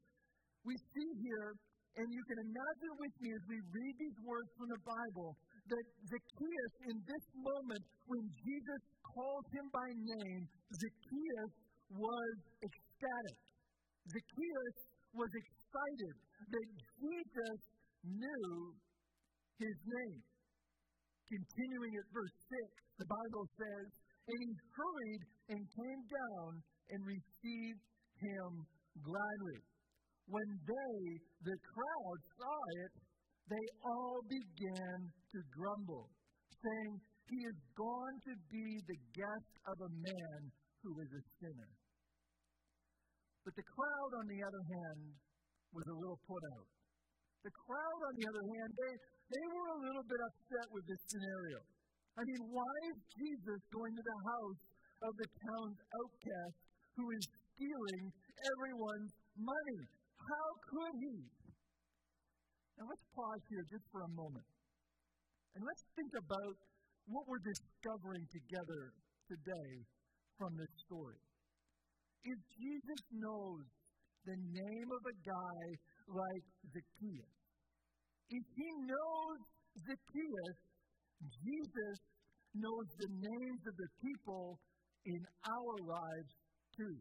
We 0.68 0.76
see 0.76 1.10
here, 1.24 1.56
and 1.96 2.08
you 2.12 2.24
can 2.28 2.40
imagine 2.44 2.94
with 3.00 3.16
me 3.24 3.32
as 3.32 3.44
we 3.48 3.58
read 3.72 3.96
these 3.96 4.20
words 4.28 4.52
from 4.60 4.68
the 4.68 4.84
Bible, 4.84 5.40
that 5.72 5.86
Zacchaeus, 6.12 6.74
in 6.92 6.98
this 7.08 7.26
moment, 7.40 7.84
when 8.12 8.24
Jesus 8.36 8.82
called 9.16 9.48
him 9.56 9.66
by 9.72 9.88
name, 9.96 10.44
Zacchaeus 10.76 11.54
was 11.96 12.36
ecstatic. 12.60 13.40
Zacchaeus 14.12 14.78
was 15.16 15.32
excited 15.32 16.16
that 16.52 16.68
Jesus 17.00 17.60
knew 18.04 18.76
his 19.56 19.78
name. 19.88 20.20
Continuing 21.30 21.94
at 21.96 22.08
verse 22.12 22.36
6, 22.50 23.06
the 23.06 23.08
Bible 23.08 23.46
says, 23.56 23.88
And 24.30 24.38
he 24.46 24.54
hurried 24.78 25.24
and 25.50 25.62
came 25.74 26.02
down 26.06 26.50
and 26.94 27.00
received 27.02 27.82
him 28.22 28.50
gladly. 29.02 29.60
When 30.30 30.50
they, 30.70 30.98
the 31.42 31.58
crowd, 31.66 32.20
saw 32.38 32.60
it, 32.86 32.94
they 33.50 33.66
all 33.82 34.22
began 34.30 35.10
to 35.10 35.38
grumble, 35.50 36.14
saying, 36.54 36.94
He 37.26 37.40
is 37.42 37.58
gone 37.74 38.16
to 38.30 38.34
be 38.54 38.68
the 38.86 39.00
guest 39.18 39.54
of 39.66 39.78
a 39.82 39.92
man 39.98 40.40
who 40.86 40.94
is 41.02 41.10
a 41.10 41.24
sinner. 41.42 41.72
But 43.42 43.58
the 43.58 43.66
crowd, 43.66 44.12
on 44.14 44.28
the 44.30 44.42
other 44.46 44.64
hand, 44.78 45.02
was 45.74 45.88
a 45.90 45.98
little 45.98 46.22
put 46.30 46.44
out. 46.54 46.70
The 47.42 47.54
crowd, 47.66 48.02
on 48.06 48.14
the 48.14 48.28
other 48.30 48.46
hand, 48.46 48.70
they, 48.78 48.94
they 49.34 49.46
were 49.50 49.70
a 49.74 49.80
little 49.90 50.06
bit 50.06 50.22
upset 50.22 50.68
with 50.70 50.86
this 50.86 51.02
scenario. 51.10 51.79
I 52.20 52.22
mean, 52.28 52.44
why 52.52 52.76
is 52.92 53.00
Jesus 53.16 53.60
going 53.72 53.96
to 53.96 54.04
the 54.04 54.20
house 54.28 54.62
of 55.08 55.12
the 55.16 55.30
town's 55.40 55.80
outcast 56.04 56.58
who 57.00 57.06
is 57.16 57.24
stealing 57.56 58.12
everyone's 58.44 59.14
money? 59.40 59.82
How 60.20 60.48
could 60.68 60.96
he? 61.00 61.16
Now 62.76 62.92
let's 62.92 63.08
pause 63.16 63.44
here 63.48 63.64
just 63.72 63.88
for 63.88 64.04
a 64.04 64.12
moment. 64.12 64.44
And 65.56 65.64
let's 65.64 65.84
think 65.96 66.12
about 66.20 66.56
what 67.08 67.24
we're 67.24 67.40
discovering 67.40 68.28
together 68.36 68.82
today 69.32 69.72
from 70.36 70.52
this 70.60 70.74
story. 70.92 71.24
If 72.28 72.40
Jesus 72.52 73.02
knows 73.16 73.64
the 74.28 74.36
name 74.36 74.90
of 74.92 75.04
a 75.08 75.16
guy 75.24 75.64
like 76.12 76.46
Zacchaeus, 76.68 77.36
if 78.28 78.46
he 78.60 78.70
knows 78.92 79.40
Zacchaeus, 79.88 80.58
Jesus 81.20 82.09
knows 82.56 82.88
the 82.98 83.12
names 83.12 83.62
of 83.68 83.76
the 83.78 83.92
people 84.02 84.58
in 85.06 85.22
our 85.46 85.76
lives 85.86 86.32
too. 86.76 86.98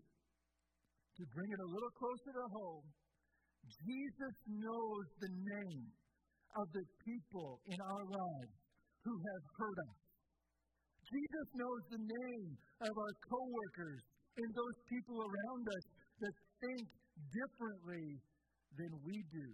To 1.19 1.23
bring 1.35 1.51
it 1.51 1.61
a 1.61 1.73
little 1.73 1.95
closer 1.99 2.33
to 2.37 2.47
home, 2.53 2.87
Jesus 3.69 4.37
knows 4.49 5.07
the 5.19 5.33
name 5.35 5.87
of 6.57 6.67
the 6.73 6.87
people 7.05 7.61
in 7.69 7.79
our 7.79 8.05
lives 8.07 8.55
who 9.05 9.15
have 9.15 9.45
hurt 9.59 9.79
us. 9.93 9.99
Jesus 11.09 11.49
knows 11.57 11.83
the 11.91 12.05
name 12.05 12.49
of 12.85 12.93
our 12.93 13.15
coworkers 13.29 14.03
and 14.37 14.49
those 14.55 14.79
people 14.89 15.19
around 15.19 15.65
us 15.65 15.85
that 16.21 16.35
think 16.61 16.85
differently 17.33 18.07
than 18.77 18.93
we 19.03 19.17
do. 19.33 19.49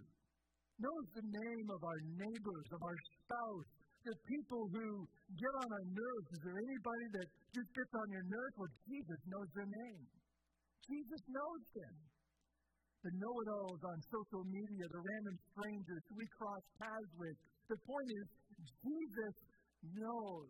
Knows 0.75 1.05
the 1.15 1.27
name 1.27 1.67
of 1.71 1.81
our 1.81 2.01
neighbors, 2.19 2.67
of 2.75 2.81
our 2.83 2.99
spouse, 3.15 3.71
the 4.05 4.15
people 4.29 4.63
who 4.69 4.87
get 5.33 5.53
on 5.65 5.67
our 5.67 5.87
nerves. 5.89 6.27
Is 6.37 6.41
there 6.45 6.59
anybody 6.61 7.07
that 7.17 7.27
just 7.57 7.69
gets 7.73 7.93
on 7.97 8.07
your 8.13 8.25
nerves? 8.29 8.53
Well, 8.55 8.73
Jesus 8.85 9.19
knows 9.25 9.49
their 9.57 9.69
name. 9.69 10.05
Jesus 10.85 11.21
knows 11.33 11.63
them 11.73 11.95
the 13.05 13.13
know 13.21 13.33
it 13.37 13.49
alls 13.53 13.81
on 13.85 13.97
social 14.09 14.41
media, 14.49 14.89
the 14.89 14.97
random 14.97 15.37
strangers 15.53 16.01
we 16.17 16.25
cross 16.41 16.63
paths 16.81 17.13
with. 17.21 17.37
The 17.69 17.77
point 17.85 18.09
is, 18.09 18.25
Jesus 18.81 19.35
knows 19.93 20.49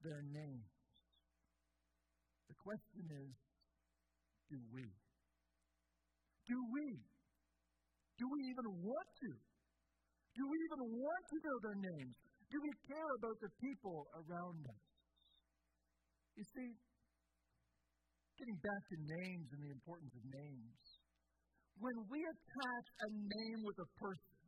their 0.00 0.24
names. 0.24 0.72
The 2.48 2.56
question 2.64 3.04
is, 3.28 3.32
do 4.48 4.56
we? 4.72 4.88
Do 6.48 6.56
we? 6.72 6.86
Do 8.16 8.24
we 8.24 8.40
even 8.48 8.68
want 8.80 9.08
to? 9.20 9.30
Do 10.32 10.42
we 10.48 10.56
even 10.64 10.80
want 10.96 11.24
to 11.28 11.36
know 11.44 11.56
their 11.60 11.80
names? 11.92 12.16
Do 12.54 12.62
we 12.62 12.70
care 12.86 13.10
about 13.18 13.34
the 13.42 13.50
people 13.58 14.06
around 14.14 14.62
us? 14.62 14.86
You 16.38 16.46
see, 16.54 16.70
getting 18.38 18.58
back 18.62 18.82
to 18.94 18.96
names 19.10 19.46
and 19.58 19.60
the 19.66 19.74
importance 19.74 20.14
of 20.14 20.22
names, 20.22 20.78
when 21.82 21.98
we 22.06 22.22
attach 22.22 22.86
a 22.94 23.08
name 23.10 23.58
with 23.66 23.74
a 23.82 23.90
person, 23.98 24.38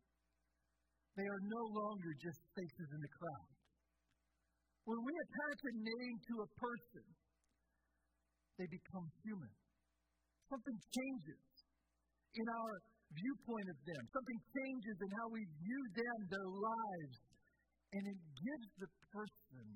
they 1.19 1.27
are 1.27 1.43
no 1.51 1.63
longer 1.75 2.15
just 2.23 2.39
faces 2.55 2.89
in 2.95 3.01
the 3.03 3.11
crowd. 3.11 3.51
When 4.87 5.03
we 5.03 5.11
attach 5.11 5.59
a 5.67 5.75
name 5.75 6.17
to 6.31 6.35
a 6.47 6.49
person, 6.63 7.07
they 8.55 8.71
become 8.71 9.07
human. 9.27 9.51
Something 10.47 10.79
changes 10.95 11.43
in 12.39 12.47
our 12.55 12.73
viewpoint 13.11 13.67
of 13.67 13.79
them. 13.83 14.03
Something 14.15 14.41
changes 14.55 14.95
in 14.95 15.11
how 15.11 15.27
we 15.35 15.43
view 15.59 15.83
them, 15.91 16.19
their 16.31 16.51
lives, 16.55 17.19
and 17.93 18.03
it 18.07 18.21
gives 18.35 18.69
the 18.83 18.91
person 19.13 19.67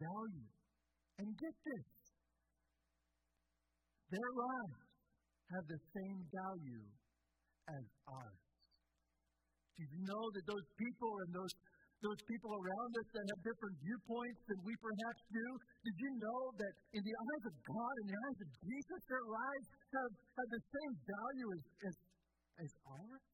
value. 0.00 0.50
And 1.20 1.28
get 1.36 1.54
this 1.64 1.88
their 4.10 4.30
lives 4.34 4.80
have 5.54 5.66
the 5.70 5.80
same 5.94 6.18
value 6.34 6.86
as 7.70 7.84
ours. 8.10 8.42
Did 9.78 9.88
you 9.94 10.02
know 10.02 10.24
that 10.34 10.44
those 10.50 10.68
people 10.74 11.12
and 11.24 11.30
those 11.30 11.54
those 12.00 12.22
people 12.24 12.48
around 12.48 12.90
us 12.96 13.08
that 13.12 13.24
have 13.28 13.40
different 13.44 13.76
viewpoints 13.84 14.40
than 14.48 14.58
we 14.64 14.72
perhaps 14.80 15.20
do? 15.28 15.46
Did 15.84 15.96
you 16.00 16.10
know 16.16 16.42
that 16.56 16.74
in 16.96 17.02
the 17.04 17.12
eyes 17.12 17.44
of 17.44 17.54
God, 17.60 17.92
in 18.00 18.06
the 18.08 18.18
eyes 18.24 18.40
of 18.40 18.50
Jesus, 18.56 19.00
their 19.04 19.26
lives 19.28 19.68
have, 19.68 20.12
have 20.16 20.48
the 20.48 20.62
same 20.64 20.92
value 21.04 21.48
as, 21.52 21.62
as, 21.92 21.96
as 22.64 22.70
ours? 22.88 23.24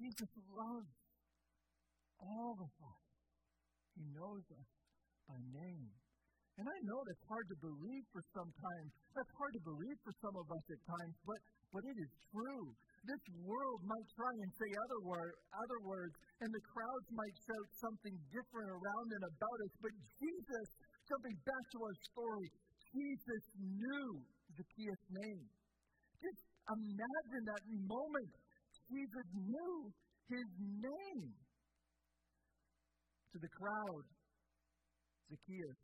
Jesus 0.00 0.32
loves 0.48 0.92
all 2.20 2.56
of 2.56 2.72
us. 2.72 3.04
He 3.96 4.04
knows 4.12 4.44
us 4.52 4.70
by 5.28 5.38
name. 5.52 5.92
And 6.56 6.64
I 6.64 6.78
know 6.88 7.00
that's 7.04 7.26
hard 7.28 7.46
to 7.52 7.58
believe 7.68 8.04
for 8.16 8.24
some 8.32 8.48
time. 8.48 8.86
That's 9.12 9.34
hard 9.36 9.52
to 9.60 9.62
believe 9.68 9.98
for 10.00 10.14
some 10.24 10.36
of 10.40 10.46
us 10.48 10.64
at 10.72 10.80
times, 10.88 11.14
but, 11.28 11.40
but 11.68 11.84
it 11.84 11.96
is 12.00 12.12
true. 12.32 12.64
This 13.04 13.24
world 13.44 13.80
might 13.84 14.08
try 14.16 14.32
and 14.32 14.50
say 14.56 14.70
other, 14.72 15.00
word, 15.04 15.36
other 15.52 15.80
words, 15.84 16.16
and 16.40 16.48
the 16.48 16.64
crowds 16.64 17.08
might 17.12 17.36
shout 17.44 17.68
something 17.76 18.16
different 18.32 18.72
around 18.72 19.08
and 19.20 19.24
about 19.28 19.58
us, 19.68 19.74
but 19.84 19.94
Jesus, 20.16 20.68
jumping 21.04 21.36
back 21.44 21.64
to 21.76 21.78
our 21.84 21.96
story, 22.08 22.48
Jesus 22.88 23.44
knew 23.60 24.08
Zacchaeus' 24.56 25.06
name. 25.12 25.44
Just 26.24 26.40
imagine 26.72 27.44
that 27.52 27.64
moment. 27.84 28.32
Jesus 28.88 29.28
knew 29.44 29.76
his 30.32 30.48
name. 30.56 31.45
To 33.32 33.38
the 33.42 33.52
crowd, 33.52 34.04
Zacchaeus 35.28 35.80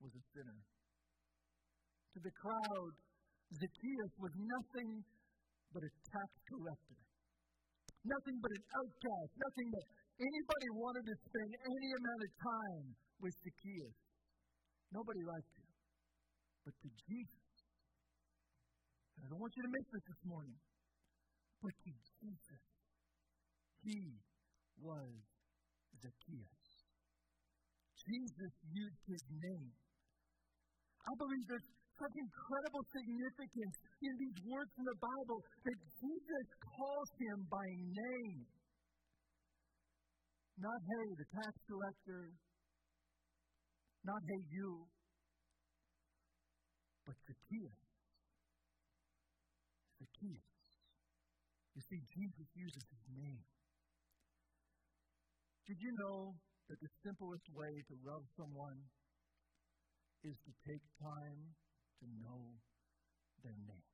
was 0.00 0.12
a 0.16 0.24
sinner. 0.32 0.60
To 2.16 2.18
the 2.24 2.34
crowd, 2.34 2.92
Zacchaeus 3.52 4.12
was 4.18 4.32
nothing 4.34 4.90
but 5.72 5.82
a 5.84 5.92
tax 6.08 6.28
collector. 6.48 7.00
Nothing 8.06 8.36
but 8.40 8.52
an 8.56 8.64
outcast. 8.80 9.30
Nothing 9.36 9.68
that 9.76 9.86
anybody 10.16 10.68
wanted 10.72 11.04
to 11.04 11.14
spend 11.28 11.50
any 11.60 11.90
amount 11.92 12.22
of 12.24 12.32
time 12.40 12.84
with 13.20 13.34
Zacchaeus. 13.44 13.96
Nobody 14.94 15.22
liked 15.26 15.52
him. 15.60 15.70
But 16.64 16.74
to 16.80 16.88
Jesus, 17.06 17.50
and 19.16 19.20
I 19.22 19.26
don't 19.30 19.42
want 19.42 19.54
you 19.54 19.62
to 19.62 19.72
miss 19.72 19.86
this 19.92 20.04
this 20.08 20.22
morning, 20.26 20.58
but 21.62 21.74
to 21.76 21.92
Jesus, 21.92 22.62
he 23.84 23.98
was 24.80 25.12
Zacchaeus. 26.00 26.55
Jesus 28.06 28.52
used 28.70 29.02
his 29.06 29.22
name 29.42 29.74
I 31.06 31.14
believe 31.14 31.46
there's 31.46 31.70
such 32.02 32.14
incredible 32.18 32.82
significance 32.90 33.76
in 34.02 34.12
these 34.18 34.38
words 34.42 34.72
in 34.74 34.84
the 34.84 34.98
Bible 34.98 35.38
that 35.62 35.78
Jesus 36.02 36.46
calls 36.58 37.10
him 37.14 37.46
by 37.46 37.66
name. 37.78 38.42
Not, 40.58 40.80
hey, 40.82 41.06
the 41.14 41.28
tax 41.30 41.52
collector. 41.70 42.34
Not, 44.02 44.20
hey, 44.26 44.42
you. 44.50 44.70
But 47.06 47.16
Zacchaeus. 47.22 47.80
Zacchaeus. 50.02 50.48
You 51.76 51.82
see, 51.86 52.00
Jesus 52.02 52.48
uses 52.56 52.82
his 52.82 53.04
name. 53.14 53.44
Did 55.70 55.78
you 55.78 55.92
know 56.02 56.34
that 56.68 56.78
the 56.82 56.92
simplest 57.06 57.46
way 57.54 57.72
to 57.86 57.94
love 58.02 58.24
someone 58.34 58.78
is 60.26 60.36
to 60.42 60.52
take 60.66 60.84
time 60.98 61.40
to 62.02 62.06
know 62.18 62.42
their 63.46 63.54
name. 63.54 63.90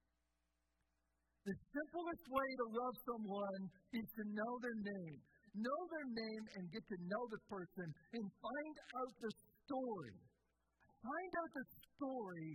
The 1.45 1.57
simplest 1.75 2.25
way 2.31 2.49
to 2.63 2.67
love 2.71 2.97
someone 3.03 3.63
is 3.93 4.07
to 4.15 4.25
know 4.31 4.53
their 4.63 4.79
name. 4.79 5.19
Know 5.53 5.81
their 5.91 6.09
name 6.17 6.45
and 6.57 6.65
get 6.73 6.81
to 6.87 6.99
know 7.05 7.25
the 7.29 7.43
person 7.51 7.89
and 8.17 8.25
find 8.41 8.77
out 8.97 9.13
the 9.21 9.33
story. 9.69 10.17
Find 11.03 11.33
out 11.45 11.51
the 11.53 11.67
story 11.99 12.49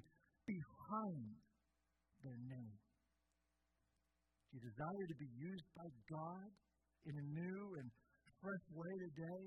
behind 0.47 1.35
their 2.23 2.39
name. 2.41 2.77
Do 4.49 4.57
you 4.57 4.63
desire 4.65 5.05
to 5.11 5.17
be 5.19 5.29
used 5.35 5.67
by 5.75 5.87
God 6.09 6.47
in 7.05 7.13
a 7.13 7.25
new 7.37 7.61
and 7.77 7.87
fresh 8.39 8.65
way 8.71 8.93
today? 9.11 9.45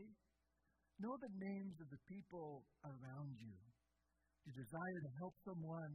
Know 1.01 1.17
the 1.17 1.33
names 1.33 1.81
of 1.81 1.89
the 1.89 2.03
people 2.05 2.61
around 2.85 3.33
you 3.41 3.57
you 4.47 4.53
desire 4.57 5.01
to 5.05 5.13
help 5.21 5.35
someone, 5.45 5.93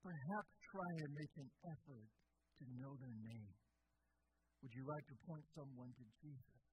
perhaps 0.00 0.52
try 0.72 0.90
and 1.04 1.10
make 1.14 1.34
an 1.36 1.50
effort 1.68 2.08
to 2.58 2.64
know 2.80 2.92
their 2.96 3.18
name. 3.22 3.54
Would 4.64 4.72
you 4.72 4.84
like 4.88 5.06
to 5.12 5.16
point 5.28 5.44
someone 5.52 5.92
to 5.92 6.06
Jesus? 6.24 6.64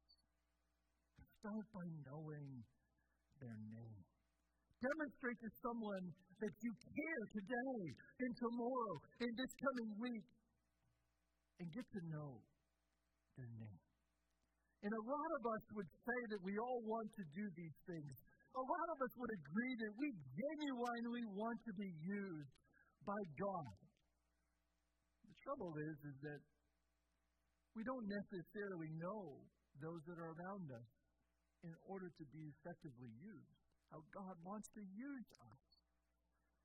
Start 1.44 1.66
by 1.76 1.88
knowing 2.08 2.64
their 3.38 3.60
name. 3.70 4.02
Demonstrate 4.80 5.40
to 5.46 5.52
someone 5.62 6.06
that 6.42 6.54
you 6.64 6.72
care 6.74 7.26
today 7.38 7.82
and 8.24 8.32
tomorrow 8.40 8.94
and 9.22 9.32
this 9.38 9.54
coming 9.62 9.92
week 10.00 10.26
and 11.60 11.68
get 11.70 11.86
to 11.86 12.02
know 12.10 12.42
their 13.38 13.52
name. 13.62 13.91
And 14.82 14.92
a 14.92 15.04
lot 15.06 15.30
of 15.38 15.44
us 15.46 15.64
would 15.78 15.92
say 15.94 16.20
that 16.34 16.42
we 16.42 16.58
all 16.58 16.82
want 16.90 17.10
to 17.14 17.24
do 17.38 17.46
these 17.54 17.78
things 17.86 18.18
a 18.52 18.64
lot 18.64 18.88
of 18.92 18.98
us 19.00 19.14
would 19.16 19.32
agree 19.32 19.74
that 19.80 19.94
we 19.96 20.10
genuinely 20.12 21.24
want 21.40 21.56
to 21.64 21.74
be 21.80 21.88
used 22.04 22.52
by 23.08 23.22
God. 23.40 23.76
The 25.24 25.36
trouble 25.48 25.72
is, 25.80 25.98
is 26.04 26.18
that 26.28 26.42
we 27.72 27.88
don't 27.88 28.08
necessarily 28.12 28.92
know 29.00 29.40
those 29.80 30.04
that 30.04 30.20
are 30.20 30.36
around 30.36 30.68
us 30.68 30.90
in 31.64 31.72
order 31.88 32.12
to 32.12 32.24
be 32.36 32.44
effectively 32.52 33.12
used, 33.24 33.56
how 33.88 34.04
God 34.12 34.36
wants 34.44 34.68
to 34.76 34.84
use 34.84 35.28
us. 35.48 35.64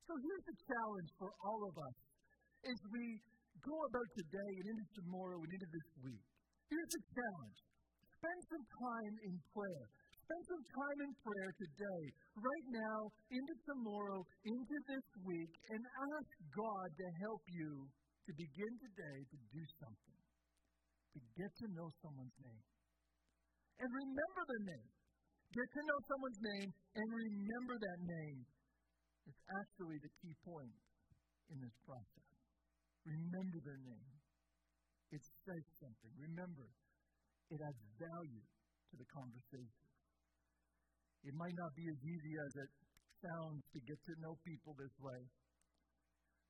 So 0.03 0.11
here's 0.19 0.45
the 0.51 0.59
challenge 0.67 1.09
for 1.15 1.31
all 1.39 1.61
of 1.71 1.75
us 1.79 1.97
as 2.67 2.79
we 2.91 3.05
go 3.63 3.75
about 3.87 4.09
today 4.11 4.51
and 4.59 4.75
into 4.75 4.87
tomorrow 4.99 5.39
and 5.39 5.51
into 5.55 5.69
this 5.71 5.89
week. 6.03 6.25
Here's 6.67 6.91
the 6.91 7.03
challenge. 7.15 7.59
Spend 8.17 8.41
some 8.49 8.65
time 8.65 9.15
in 9.29 9.35
prayer. 9.53 9.85
Spend 10.25 10.43
some 10.49 10.65
time 10.73 10.99
in 11.05 11.11
prayer 11.23 11.51
today, 11.55 12.03
right 12.35 12.67
now, 12.73 12.99
into 13.29 13.55
tomorrow, 13.63 14.25
into 14.43 14.77
this 14.89 15.07
week, 15.23 15.53
and 15.71 15.81
ask 15.85 16.29
God 16.51 16.87
to 16.97 17.07
help 17.23 17.43
you 17.47 17.87
to 18.27 18.31
begin 18.35 18.73
today 18.81 19.17
to 19.23 19.37
do 19.53 19.63
something, 19.79 20.19
to 21.15 21.19
get 21.37 21.51
to 21.61 21.67
know 21.77 21.87
someone's 22.03 22.35
name. 22.43 22.65
And 23.79 23.87
remember 23.87 24.43
the 24.49 24.61
name. 24.67 24.89
Get 25.53 25.69
to 25.79 25.81
know 25.85 25.99
someone's 26.11 26.41
name 26.43 26.69
and 26.97 27.07
remember 27.07 27.75
that 27.79 27.99
name. 28.03 28.39
It's 29.29 29.43
actually 29.47 30.01
the 30.03 30.11
key 30.19 30.35
point 30.43 30.75
in 31.53 31.57
this 31.61 31.77
process. 31.87 32.29
Remember 33.07 33.59
their 33.63 33.79
name. 33.79 34.11
It 35.15 35.23
says 35.47 35.63
something. 35.79 36.13
Remember, 36.19 36.67
it 37.51 37.59
adds 37.63 37.81
value 37.95 38.45
to 38.91 38.95
the 38.99 39.07
conversation. 39.11 39.87
It 41.23 41.35
might 41.35 41.55
not 41.57 41.71
be 41.75 41.85
as 41.87 41.99
easy 42.03 42.33
as 42.39 42.51
it 42.63 42.69
sounds 43.23 43.61
to 43.73 43.79
get 43.83 43.99
to 43.99 44.13
know 44.21 44.35
people 44.45 44.75
this 44.77 44.95
way. 45.01 45.21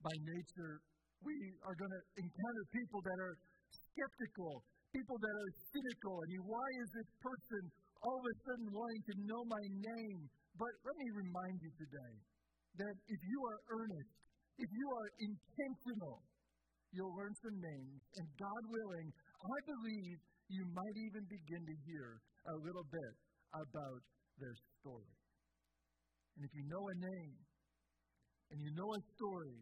By 0.03 0.13
nature, 0.21 0.81
we 1.25 1.33
are 1.65 1.73
going 1.73 1.93
to 1.93 2.03
encounter 2.21 2.63
people 2.69 3.01
that 3.01 3.17
are 3.17 3.35
skeptical, 3.73 4.61
people 4.93 5.17
that 5.17 5.35
are 5.37 5.51
cynical. 5.73 6.13
I 6.21 6.25
mean, 6.29 6.45
why 6.45 6.67
is 6.85 6.89
this 6.93 7.09
person 7.21 7.61
all 8.05 8.17
of 8.21 8.25
a 8.29 8.35
sudden 8.45 8.69
wanting 8.69 9.03
to 9.09 9.15
know 9.25 9.41
my 9.49 9.65
name? 9.65 10.19
But 10.57 10.73
let 10.85 10.95
me 10.97 11.07
remind 11.13 11.57
you 11.61 11.71
today 11.77 12.13
that 12.81 12.95
if 13.09 13.21
you 13.25 13.39
are 13.49 13.59
earnest, 13.81 14.13
if 14.57 14.69
you 14.69 14.87
are 14.89 15.09
intentional, 15.21 16.17
you'll 16.93 17.13
learn 17.17 17.33
some 17.41 17.57
names. 17.57 18.01
And 18.17 18.25
God 18.37 18.61
willing, 18.69 19.09
I 19.41 19.57
believe 19.65 20.17
you 20.47 20.63
might 20.71 20.97
even 21.11 21.23
begin 21.27 21.63
to 21.63 21.75
hear 21.87 22.19
a 22.47 22.55
little 22.63 22.87
bit 22.87 23.13
about 23.51 24.01
their 24.39 24.55
story. 24.79 25.15
And 26.37 26.45
if 26.45 26.51
you 26.55 26.63
know 26.69 26.83
a 26.83 26.95
name 27.01 27.37
and 28.51 28.57
you 28.61 28.71
know 28.75 28.89
a 28.93 29.01
story, 29.17 29.59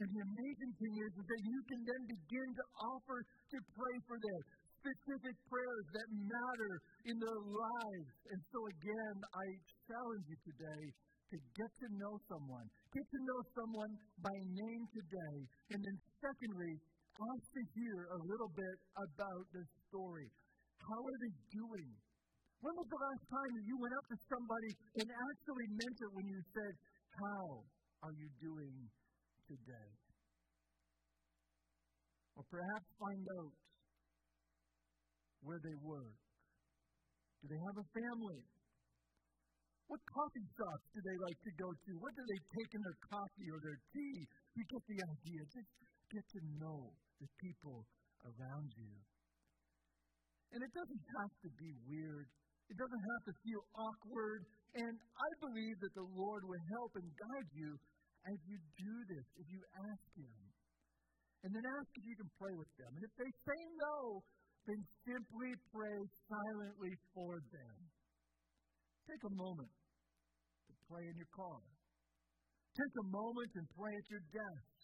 and 0.00 0.08
the 0.08 0.22
amazing 0.24 0.72
thing 0.80 0.94
is, 0.96 1.12
that 1.12 1.42
you 1.44 1.60
can 1.68 1.80
then 1.84 2.02
begin 2.08 2.48
to 2.56 2.64
offer 2.88 3.20
to 3.20 3.58
pray 3.76 3.96
for 4.08 4.16
them 4.16 4.40
specific 4.80 5.36
prayers 5.44 5.86
that 5.92 6.08
matter 6.08 6.72
in 7.04 7.16
their 7.20 7.40
lives. 7.44 8.12
And 8.32 8.40
so, 8.48 8.58
again, 8.64 9.16
I 9.28 9.46
challenge 9.84 10.24
you 10.24 10.38
today 10.40 10.84
to 11.30 11.36
get 11.52 11.70
to 11.84 11.88
know 12.00 12.16
someone. 12.32 12.64
Get 12.96 13.04
to 13.04 13.20
know 13.28 13.40
someone 13.52 13.92
by 14.24 14.32
name 14.32 14.82
today. 14.96 15.36
And 15.76 15.84
then, 15.84 15.96
secondly, 16.16 16.72
ask 17.20 17.44
to 17.52 17.62
hear 17.76 17.98
a 18.16 18.20
little 18.24 18.48
bit 18.56 18.76
about 18.96 19.44
the 19.52 19.64
story. 19.88 20.28
How 20.80 21.00
are 21.04 21.18
they 21.20 21.34
doing? 21.52 21.90
When 22.64 22.74
was 22.76 22.88
the 22.88 23.00
last 23.00 23.24
time 23.28 23.50
that 23.56 23.66
you 23.68 23.76
went 23.76 23.94
up 23.96 24.06
to 24.08 24.16
somebody 24.28 24.72
and 25.00 25.06
actually 25.08 25.68
meant 25.76 25.98
it 26.00 26.10
when 26.16 26.26
you 26.28 26.40
said, 26.52 26.72
How 27.12 27.44
are 28.08 28.14
you 28.16 28.28
doing 28.40 28.76
today? 29.48 29.90
Or 32.36 32.44
perhaps 32.48 32.88
find 32.96 33.24
out 33.36 33.52
where 35.44 35.60
they 35.60 35.76
work? 35.84 36.16
Do 37.40 37.44
they 37.48 37.60
have 37.60 37.76
a 37.80 37.86
family? 37.96 38.40
What 39.88 40.00
coffee 40.08 40.48
shops 40.56 40.86
do 40.94 41.00
they 41.04 41.18
like 41.20 41.40
to 41.40 41.52
go 41.60 41.68
to? 41.68 41.90
What 42.00 42.12
do 42.16 42.22
they 42.24 42.40
take 42.56 42.70
in 42.76 42.80
their 42.80 43.00
coffee 43.10 43.48
or 43.50 43.60
their 43.60 43.80
tea? 43.92 44.16
You 44.56 44.62
get 44.68 44.82
the 44.88 45.00
idea. 45.02 45.40
Just 45.50 45.72
get 46.12 46.24
to 46.24 46.40
know 46.62 46.80
the 47.20 47.28
people 47.38 47.84
around 48.24 48.72
you. 48.74 48.94
And 50.50 50.60
it 50.64 50.72
doesn't 50.74 51.04
have 51.20 51.34
to 51.46 51.50
be 51.60 51.70
weird. 51.86 52.26
It 52.72 52.76
doesn't 52.78 53.04
have 53.14 53.22
to 53.30 53.34
feel 53.46 53.62
awkward. 53.76 54.40
And 54.74 54.94
I 54.98 55.30
believe 55.38 55.76
that 55.78 55.94
the 55.94 56.08
Lord 56.10 56.42
will 56.42 56.64
help 56.80 56.92
and 56.98 57.06
guide 57.06 57.50
you 57.54 57.70
as 58.26 58.38
you 58.44 58.56
do 58.76 58.94
this, 59.14 59.26
if 59.38 59.46
you 59.48 59.60
ask 59.90 60.06
Him. 60.18 60.38
And 61.46 61.50
then 61.56 61.64
ask 61.64 61.88
if 61.96 62.04
you 62.04 62.16
can 62.20 62.30
pray 62.36 62.52
with 62.52 62.68
them. 62.76 62.90
And 62.92 63.02
if 63.04 63.14
they 63.16 63.30
say 63.46 63.60
no, 63.80 64.20
then 64.68 64.80
simply 65.08 65.50
pray 65.72 65.98
silently 66.28 66.92
for 67.16 67.40
them. 67.48 67.76
Take 69.08 69.24
a 69.24 69.34
moment 69.34 69.72
to 70.68 70.72
pray 70.84 71.04
in 71.08 71.16
your 71.16 71.32
car. 71.32 71.58
Take 72.76 72.94
a 73.02 73.06
moment 73.08 73.50
and 73.56 73.66
pray 73.72 73.90
at 73.90 74.06
your 74.12 74.24
desk. 74.30 74.76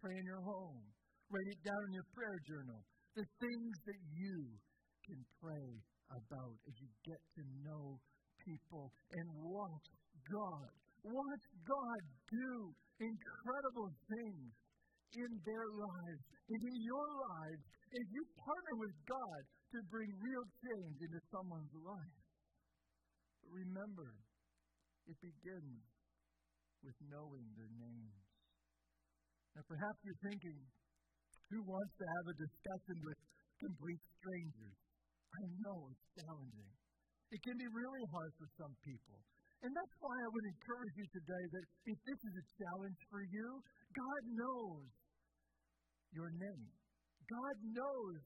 Pray 0.00 0.16
in 0.16 0.24
your 0.24 0.42
home. 0.42 0.95
Write 1.26 1.50
it 1.50 1.62
down 1.66 1.82
in 1.90 1.92
your 1.98 2.08
prayer 2.14 2.38
journal. 2.46 2.80
The 3.18 3.26
things 3.42 3.74
that 3.82 4.00
you 4.14 4.38
can 5.06 5.20
pray 5.42 5.68
about 6.06 6.54
as 6.70 6.74
you 6.78 6.90
get 7.02 7.18
to 7.38 7.42
know 7.66 7.98
people 8.46 8.94
and 9.10 9.26
watch 9.42 9.86
God. 10.30 10.70
Watch 11.02 11.46
God 11.66 12.00
do 12.30 12.50
incredible 13.02 13.90
things 14.06 14.50
in 15.18 15.30
their 15.42 15.66
lives 15.74 16.22
and 16.46 16.60
in 16.62 16.76
your 16.82 17.08
lives 17.30 17.64
as 17.90 18.06
you 18.10 18.22
partner 18.38 18.74
with 18.78 18.94
God 19.06 19.40
to 19.74 19.78
bring 19.90 20.10
real 20.18 20.46
change 20.62 20.96
into 21.02 21.20
someone's 21.30 21.74
life. 21.82 22.18
But 23.42 23.50
remember, 23.50 24.14
it 25.06 25.18
begins 25.22 25.82
with 26.82 26.96
knowing 27.10 27.46
their 27.54 27.72
names. 27.82 28.22
Now, 29.54 29.64
perhaps 29.66 29.98
you're 30.04 30.22
thinking, 30.26 30.58
who 31.50 31.60
wants 31.62 31.94
to 31.98 32.06
have 32.06 32.26
a 32.26 32.36
discussion 32.36 32.96
with 33.06 33.18
complete 33.62 34.02
strangers? 34.18 34.76
I 35.30 35.42
know 35.62 35.78
it's 35.92 36.06
challenging. 36.18 36.72
It 37.30 37.40
can 37.42 37.56
be 37.58 37.68
really 37.70 38.04
hard 38.10 38.32
for 38.38 38.48
some 38.58 38.74
people. 38.82 39.18
And 39.64 39.72
that's 39.72 39.96
why 39.98 40.14
I 40.14 40.28
would 40.30 40.46
encourage 40.46 40.94
you 40.94 41.06
today 41.10 41.44
that 41.50 41.66
if 41.90 41.98
this 42.06 42.20
is 42.28 42.34
a 42.38 42.46
challenge 42.60 43.00
for 43.08 43.22
you, 43.24 43.48
God 43.94 44.22
knows 44.36 44.86
your 46.12 46.30
name. 46.30 46.70
God 47.26 47.56
knows 47.74 48.20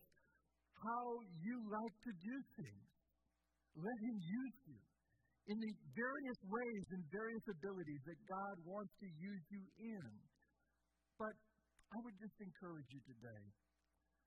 how 0.85 1.05
you 1.41 1.57
like 1.71 1.97
to 2.09 2.13
do 2.13 2.37
things. 2.61 2.89
Let 3.79 3.99
Him 4.05 4.17
use 4.21 4.57
you 4.69 4.81
in 5.49 5.57
the 5.57 5.73
various 5.97 6.41
ways 6.45 6.85
and 6.93 7.03
various 7.09 7.45
abilities 7.49 8.03
that 8.05 8.21
God 8.29 8.55
wants 8.67 8.93
to 9.01 9.09
use 9.09 9.45
you 9.49 9.65
in. 9.97 10.11
But 11.17 11.35
I 11.91 11.99
would 11.99 12.15
just 12.23 12.39
encourage 12.39 12.87
you 12.95 13.03
today 13.03 13.45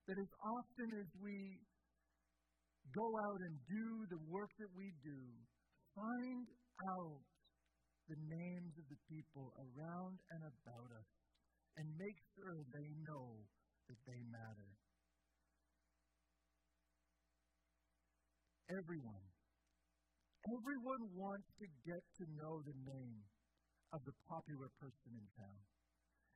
that 0.07 0.19
as 0.19 0.31
often 0.43 0.89
as 0.99 1.09
we 1.23 1.63
go 2.91 3.07
out 3.23 3.39
and 3.39 3.55
do 3.71 3.87
the 4.11 4.19
work 4.27 4.51
that 4.59 4.67
we 4.75 4.91
do, 4.99 5.19
find 5.95 6.43
out 6.91 7.23
the 8.11 8.19
names 8.19 8.73
of 8.75 8.85
the 8.91 8.99
people 9.07 9.55
around 9.55 10.19
and 10.35 10.43
about 10.43 10.89
us 10.91 11.09
and 11.79 11.87
make 11.95 12.19
sure 12.35 12.51
they 12.75 12.89
know 13.07 13.31
that 13.87 13.99
they 14.03 14.19
matter. 14.27 14.71
Everyone, 18.75 19.23
everyone 20.51 21.03
wants 21.15 21.47
to 21.63 21.67
get 21.87 22.03
to 22.19 22.25
know 22.35 22.59
the 22.67 22.75
name 22.83 23.23
of 23.95 24.03
the 24.03 24.15
popular 24.27 24.67
person 24.81 25.15
in 25.15 25.27
town. 25.39 25.72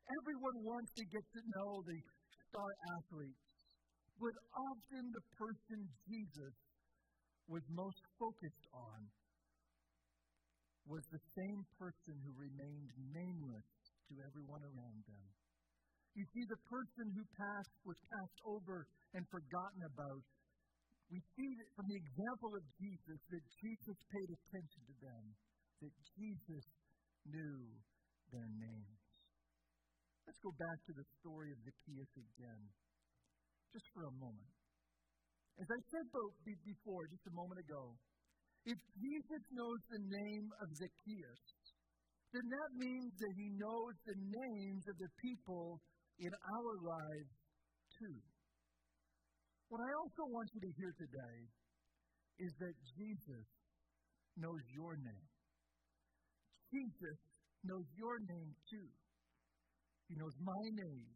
Everyone 0.07 0.57
wants 0.63 0.91
to 0.95 1.03
get 1.11 1.25
to 1.35 1.41
know 1.51 1.83
the 1.83 1.99
star 2.47 2.71
athletes. 2.95 3.47
But 4.17 4.35
often 4.55 5.03
the 5.13 5.25
person 5.35 5.77
Jesus 6.07 6.55
was 7.51 7.63
most 7.69 8.01
focused 8.17 8.65
on 8.73 8.99
was 10.87 11.03
the 11.11 11.23
same 11.35 11.61
person 11.75 12.15
who 12.23 12.31
remained 12.39 12.91
nameless 13.11 13.67
to 14.07 14.13
everyone 14.23 14.63
around 14.63 15.03
them. 15.03 15.25
You 16.15 16.25
see, 16.33 16.45
the 16.49 16.63
person 16.71 17.13
who 17.13 17.23
passed 17.35 17.75
was 17.85 17.99
passed 18.09 18.39
over 18.47 18.87
and 19.13 19.21
forgotten 19.27 19.83
about. 19.85 20.23
We 21.11 21.19
see 21.35 21.49
that 21.61 21.69
from 21.75 21.87
the 21.91 21.99
example 21.99 22.51
of 22.57 22.63
Jesus 22.79 23.19
that 23.29 23.45
Jesus 23.61 23.97
paid 24.09 24.29
attention 24.31 24.81
to 24.87 24.95
them, 25.03 25.23
that 25.83 25.93
Jesus 26.17 26.65
knew. 27.27 27.76
Let's 30.37 30.53
go 30.53 30.65
back 30.69 30.79
to 30.85 30.93
the 30.93 31.07
story 31.17 31.49
of 31.49 31.57
Zacchaeus 31.65 32.13
again, 32.13 32.61
just 33.73 33.89
for 33.89 34.05
a 34.05 34.13
moment. 34.21 34.53
As 35.57 35.65
I 35.65 35.79
said 35.89 36.05
before, 36.61 37.09
just 37.09 37.25
a 37.25 37.33
moment 37.33 37.57
ago, 37.57 37.97
if 38.69 38.77
Jesus 39.01 39.43
knows 39.49 39.81
the 39.89 39.97
name 39.97 40.45
of 40.61 40.69
Zacchaeus, 40.77 41.41
then 42.37 42.45
that 42.53 42.69
means 42.77 43.17
that 43.17 43.33
he 43.33 43.49
knows 43.57 43.97
the 44.05 44.13
names 44.13 44.85
of 44.85 45.01
the 45.01 45.09
people 45.25 45.81
in 46.21 46.29
our 46.29 46.73
lives 46.85 47.33
too. 47.97 48.21
What 49.73 49.81
I 49.81 49.91
also 49.97 50.21
want 50.29 50.53
you 50.53 50.61
to 50.69 50.71
hear 50.77 50.93
today 51.01 51.37
is 52.45 52.53
that 52.61 52.77
Jesus 52.93 53.47
knows 54.37 54.61
your 54.69 54.93
name. 55.01 55.29
Jesus 56.69 57.17
knows 57.65 57.89
your 57.97 58.21
name 58.21 58.53
too. 58.69 58.85
He 60.07 60.15
knows 60.15 60.35
my 60.39 60.63
name. 60.71 61.11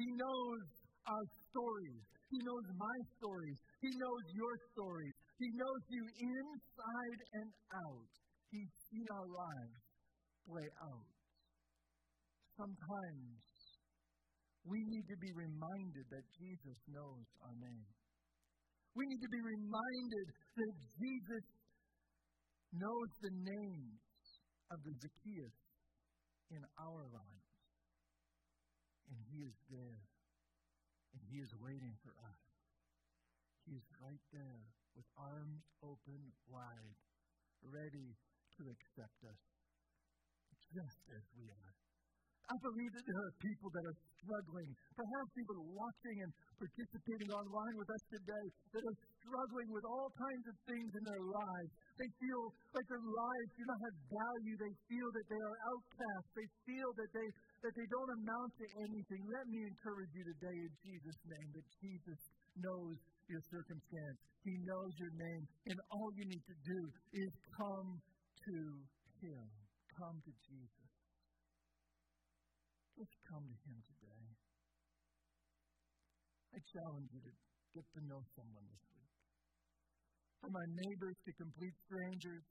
He 0.00 0.08
knows 0.16 0.64
our 1.04 1.24
stories. 1.52 2.04
He 2.32 2.38
knows 2.40 2.66
my 2.72 2.96
stories. 3.20 3.58
He 3.84 3.90
knows 3.92 4.24
your 4.32 4.54
stories. 4.72 5.14
He 5.36 5.48
knows 5.56 5.82
you 5.92 6.04
inside 6.24 7.20
and 7.36 7.50
out. 7.84 8.12
He's 8.48 8.72
seen 8.88 9.06
our 9.12 9.28
lives 9.28 9.80
play 10.48 10.68
out. 10.88 11.10
Sometimes 12.56 13.40
we 14.64 14.78
need 14.88 15.06
to 15.08 15.18
be 15.20 15.32
reminded 15.36 16.06
that 16.12 16.24
Jesus 16.36 16.78
knows 16.88 17.26
our 17.44 17.56
name. 17.60 17.88
We 18.96 19.04
need 19.04 19.22
to 19.22 19.32
be 19.32 19.42
reminded 19.42 20.26
that 20.56 20.72
Jesus 20.96 21.44
knows 22.72 23.10
the 23.20 23.34
names 23.36 24.00
of 24.70 24.78
the 24.84 24.94
Zacchaeus 24.96 25.56
in 26.50 26.62
our 26.78 27.02
lives 27.10 27.49
and 29.10 29.18
He 29.26 29.38
is 29.44 29.58
there, 29.68 30.02
and 31.12 31.20
He 31.26 31.38
is 31.42 31.52
waiting 31.58 31.94
for 32.02 32.14
us. 32.24 32.40
He 33.66 33.74
is 33.74 33.86
right 33.98 34.24
there 34.32 34.62
with 34.94 35.06
arms 35.18 35.62
open 35.82 36.20
wide, 36.46 36.96
ready 37.62 38.14
to 38.56 38.62
accept 38.70 39.18
us, 39.26 39.42
just 40.70 41.00
as 41.14 41.24
we 41.34 41.46
are. 41.50 41.74
I 42.50 42.58
believe 42.66 42.90
that 42.98 43.06
there 43.06 43.22
are 43.30 43.34
people 43.38 43.70
that 43.70 43.84
are 43.86 43.98
struggling, 44.18 44.70
perhaps 44.98 45.32
even 45.38 45.58
watching 45.70 46.16
and 46.18 46.32
participating 46.58 47.30
online 47.30 47.74
with 47.78 47.86
us 47.94 48.02
today, 48.10 48.46
that 48.74 48.82
are 48.90 48.98
struggling 49.22 49.70
with 49.70 49.86
all 49.86 50.10
kinds 50.18 50.46
of 50.50 50.56
things 50.66 50.90
in 50.98 51.04
their 51.06 51.24
lives. 51.30 51.70
They 51.94 52.10
feel 52.18 52.42
like 52.74 52.86
their 52.90 53.06
lives 53.06 53.50
do 53.54 53.64
not 53.70 53.80
have 53.86 53.96
value. 54.02 54.54
They 54.58 54.74
feel 54.90 55.08
that 55.14 55.26
they 55.30 55.42
are 55.46 55.58
outcast. 55.70 56.26
They 56.34 56.48
feel 56.66 56.90
that 56.90 57.10
they, 57.14 57.28
that 57.60 57.74
they 57.76 57.88
don't 57.92 58.12
amount 58.24 58.50
to 58.56 58.66
anything. 58.88 59.22
Let 59.28 59.46
me 59.52 59.60
encourage 59.68 60.12
you 60.16 60.24
today 60.24 60.56
in 60.56 60.72
Jesus' 60.80 61.20
name 61.28 61.48
that 61.52 61.66
Jesus 61.80 62.20
knows 62.56 62.96
your 63.28 63.42
circumstance. 63.52 64.16
He 64.44 64.56
knows 64.64 64.92
your 64.96 65.12
name. 65.12 65.44
And 65.68 65.78
all 65.92 66.10
you 66.16 66.24
need 66.24 66.44
to 66.48 66.56
do 66.64 66.78
is 67.20 67.32
come 67.52 68.00
to 68.00 68.56
Him. 69.20 69.44
Come 69.92 70.16
to 70.24 70.32
Jesus. 70.48 70.88
Just 72.96 73.14
come 73.28 73.44
to 73.44 73.56
Him 73.68 73.78
today. 73.92 74.24
I 76.56 76.58
challenge 76.64 77.10
you 77.12 77.22
to 77.28 77.32
get 77.76 77.86
to 77.94 78.00
know 78.08 78.24
someone 78.34 78.66
this 78.72 78.84
week. 78.96 79.14
From 80.40 80.56
our 80.56 80.70
neighbors 80.72 81.16
to 81.28 81.30
complete 81.36 81.76
strangers, 81.84 82.42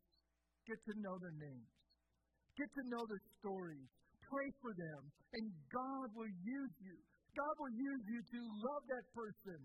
get 0.70 0.78
to 0.78 0.94
know 1.02 1.18
their 1.18 1.36
names. 1.42 1.74
Get 2.54 2.70
to 2.78 2.84
know 2.94 3.04
their 3.10 3.24
stories. 3.42 3.90
Pray 4.30 4.50
for 4.62 4.74
them. 4.78 5.02
And 5.34 5.46
God 5.74 6.08
will 6.14 6.34
use 6.46 6.76
you. 6.86 6.96
God 7.34 7.56
will 7.58 7.76
use 7.76 8.04
you 8.10 8.20
to 8.22 8.40
love 8.62 8.84
that 8.90 9.06
person 9.14 9.60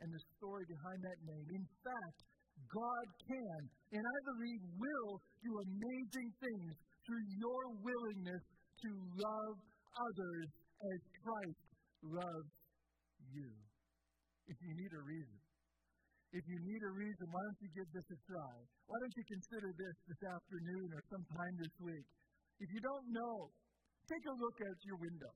and 0.00 0.08
the 0.12 0.22
story 0.38 0.64
behind 0.68 1.00
that 1.04 1.18
name. 1.24 1.46
In 1.52 1.66
fact, 1.84 2.18
God 2.72 3.06
can, 3.28 3.60
and 3.94 4.02
I 4.02 4.18
believe 4.34 4.60
will, 4.76 5.12
do 5.44 5.52
amazing 5.62 6.30
things 6.42 6.72
through 7.06 7.26
your 7.38 7.62
willingness 7.80 8.44
to 8.84 8.90
love 9.18 9.56
others 9.94 10.48
as 10.78 10.98
Christ 11.22 11.64
loves 12.02 12.52
you. 13.32 13.50
If 14.48 14.58
you 14.64 14.72
need 14.74 14.92
a 14.94 15.02
reason, 15.04 15.38
if 16.32 16.44
you 16.44 16.58
need 16.60 16.82
a 16.84 16.92
reason, 16.92 17.24
why 17.32 17.40
don't 17.40 17.60
you 17.64 17.72
give 17.72 17.88
this 17.96 18.08
a 18.12 18.18
try? 18.28 18.56
Why 18.84 18.96
don't 19.00 19.16
you 19.16 19.26
consider 19.32 19.72
this 19.72 19.96
this 20.12 20.22
afternoon 20.28 20.88
or 20.92 21.00
sometime 21.08 21.54
this 21.56 21.74
week? 21.80 22.06
If 22.60 22.68
you 22.68 22.80
don't 22.84 23.08
know, 23.12 23.48
take 24.08 24.24
a 24.24 24.36
look 24.40 24.56
out 24.64 24.78
your 24.88 24.98
window. 24.98 25.32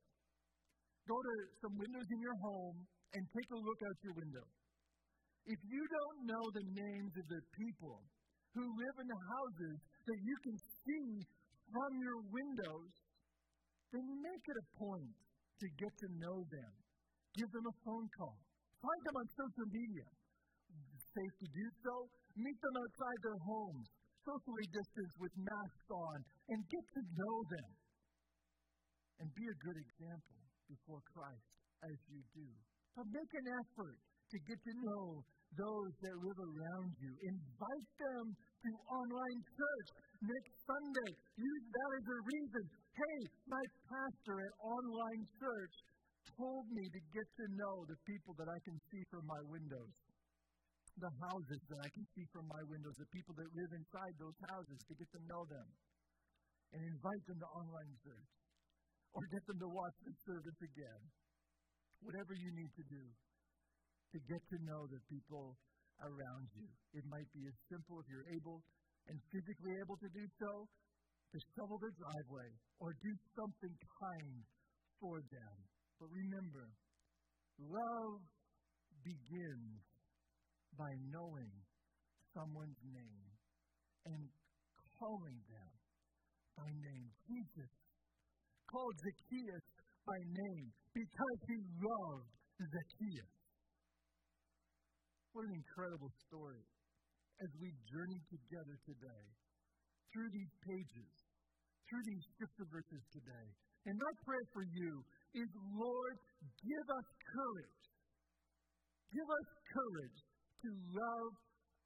Go 1.05 1.17
to 1.21 1.35
some 1.61 1.75
windows 1.77 2.09
in 2.09 2.21
your 2.25 2.39
home 2.41 2.79
and 3.13 3.23
take 3.37 3.51
a 3.53 3.61
look 3.61 3.81
out 3.85 3.99
your 4.01 4.17
window. 4.17 4.47
If 5.45 5.61
you 5.69 5.83
don't 5.83 6.19
know 6.25 6.45
the 6.55 6.67
names 6.73 7.13
of 7.19 7.27
the 7.29 7.43
people 7.53 7.99
who 8.55 8.65
live 8.65 8.97
in 9.03 9.09
the 9.11 9.23
houses 9.29 9.77
that 10.07 10.21
you 10.23 10.37
can 10.47 10.57
see 10.57 11.09
from 11.69 11.91
your 12.01 12.21
windows, 12.31 12.93
then 13.93 14.07
make 14.23 14.45
it 14.47 14.57
a 14.57 14.67
point 14.79 15.17
to 15.61 15.67
get 15.77 15.93
to 15.93 16.09
know 16.17 16.39
them. 16.49 16.73
Give 17.37 17.51
them 17.53 17.67
a 17.69 17.77
phone 17.85 18.09
call. 18.17 18.39
Find 18.81 19.03
them 19.05 19.17
on 19.21 19.27
social 19.37 19.69
media. 19.69 20.07
It's 20.97 21.07
Safe 21.13 21.35
to 21.45 21.49
do 21.53 21.67
so. 21.85 21.95
Meet 22.41 22.59
them 22.65 22.77
outside 22.81 23.19
their 23.21 23.41
homes, 23.45 23.87
socially 24.25 24.67
distanced 24.73 25.17
with 25.21 25.35
masks 25.37 25.89
on, 25.93 26.19
and 26.49 26.59
get 26.73 26.85
to 26.97 27.03
know 27.21 27.37
them. 27.53 27.82
And 29.23 29.31
be 29.39 29.47
a 29.47 29.59
good 29.63 29.79
example 29.79 30.43
before 30.67 30.99
Christ 31.15 31.47
as 31.87 31.95
you 32.11 32.19
do. 32.35 32.49
But 32.99 33.07
make 33.07 33.33
an 33.39 33.49
effort 33.55 33.95
to 34.03 34.37
get 34.51 34.59
to 34.59 34.75
know 34.83 35.23
those 35.55 35.93
that 36.03 36.17
live 36.19 36.41
around 36.43 36.91
you. 36.99 37.13
Invite 37.31 37.91
them 38.03 38.25
to 38.35 38.71
online 38.91 39.41
church 39.47 39.89
next 40.27 40.53
Sunday. 40.67 41.11
Use 41.39 41.65
that 41.71 41.91
as 42.03 42.07
a 42.11 42.19
reason. 42.35 42.65
Hey, 42.99 43.19
my 43.47 43.63
pastor 43.87 44.43
at 44.43 44.55
online 44.59 45.23
church 45.39 45.75
told 46.35 46.67
me 46.75 46.83
to 46.91 47.01
get 47.15 47.29
to 47.39 47.47
know 47.55 47.87
the 47.87 47.99
people 48.03 48.35
that 48.43 48.51
I 48.51 48.59
can 48.67 48.75
see 48.91 49.03
from 49.07 49.23
my 49.31 49.39
windows. 49.47 49.95
The 50.99 51.15
houses 51.31 51.63
that 51.71 51.79
I 51.79 51.91
can 51.95 52.05
see 52.11 52.27
from 52.35 52.51
my 52.51 52.63
windows, 52.67 52.99
the 52.99 53.13
people 53.15 53.39
that 53.39 53.49
live 53.55 53.71
inside 53.71 54.15
those 54.19 54.39
houses, 54.51 54.83
to 54.83 54.93
get 54.99 55.09
to 55.15 55.21
know 55.31 55.47
them. 55.47 55.69
And 56.75 56.81
invite 56.91 57.25
them 57.31 57.39
to 57.39 57.49
online 57.55 57.95
church. 58.03 58.42
Or 59.13 59.23
get 59.29 59.45
them 59.47 59.59
to 59.61 59.69
watch 59.69 59.97
the 60.05 60.15
service 60.25 60.61
again. 60.65 61.01
Whatever 62.01 62.33
you 62.35 62.51
need 62.57 62.73
to 62.77 62.85
do 62.89 63.05
to 64.13 64.19
get 64.29 64.43
to 64.53 64.59
know 64.69 64.85
the 64.93 65.01
people 65.09 65.57
around 66.05 66.45
you. 66.53 66.69
It 66.93 67.05
might 67.09 67.29
be 67.33 67.49
as 67.49 67.57
simple 67.73 68.01
if 68.01 68.07
you're 68.13 68.29
able 68.29 68.61
and 69.09 69.17
physically 69.33 69.75
able 69.81 69.97
to 69.99 70.09
do 70.13 70.25
so, 70.39 70.69
to 71.33 71.39
shovel 71.57 71.81
their 71.81 71.97
driveway 71.97 72.51
or 72.79 72.93
do 72.93 73.13
something 73.35 73.73
kind 73.73 74.45
for 75.01 75.17
them. 75.33 75.57
But 75.97 76.13
remember, 76.13 76.69
love 77.57 78.21
begins 79.01 79.81
by 80.77 80.93
knowing 81.09 81.53
someone's 82.37 82.83
name 82.85 83.27
and 84.07 84.29
calling 85.01 85.41
them 85.49 85.73
by 86.57 86.69
name. 86.69 87.09
Jesus 87.27 87.73
called 88.73 88.97
Zacchaeus 89.05 89.67
by 90.09 90.17
name 90.17 90.67
because 90.97 91.39
he 91.45 91.61
loved 91.85 92.33
Zacchaeus. 92.57 93.33
What 95.37 95.45
an 95.45 95.61
incredible 95.61 96.09
story 96.25 96.65
as 97.45 97.51
we 97.61 97.69
journey 97.93 98.21
together 98.33 98.77
today 98.89 99.25
through 100.13 100.31
these 100.33 100.53
pages, 100.65 101.13
through 101.89 102.05
these 102.05 102.25
scripture 102.33 102.69
verses 102.73 103.05
today. 103.13 103.47
And 103.85 103.97
my 104.01 104.13
prayer 104.25 104.47
for 104.57 104.65
you 104.65 105.05
is, 105.37 105.49
Lord, 105.77 106.17
give 106.65 106.87
us 106.97 107.09
courage. 107.29 107.83
Give 109.13 109.29
us 109.29 109.49
courage 109.69 110.19
to 110.65 110.69
love 110.97 111.33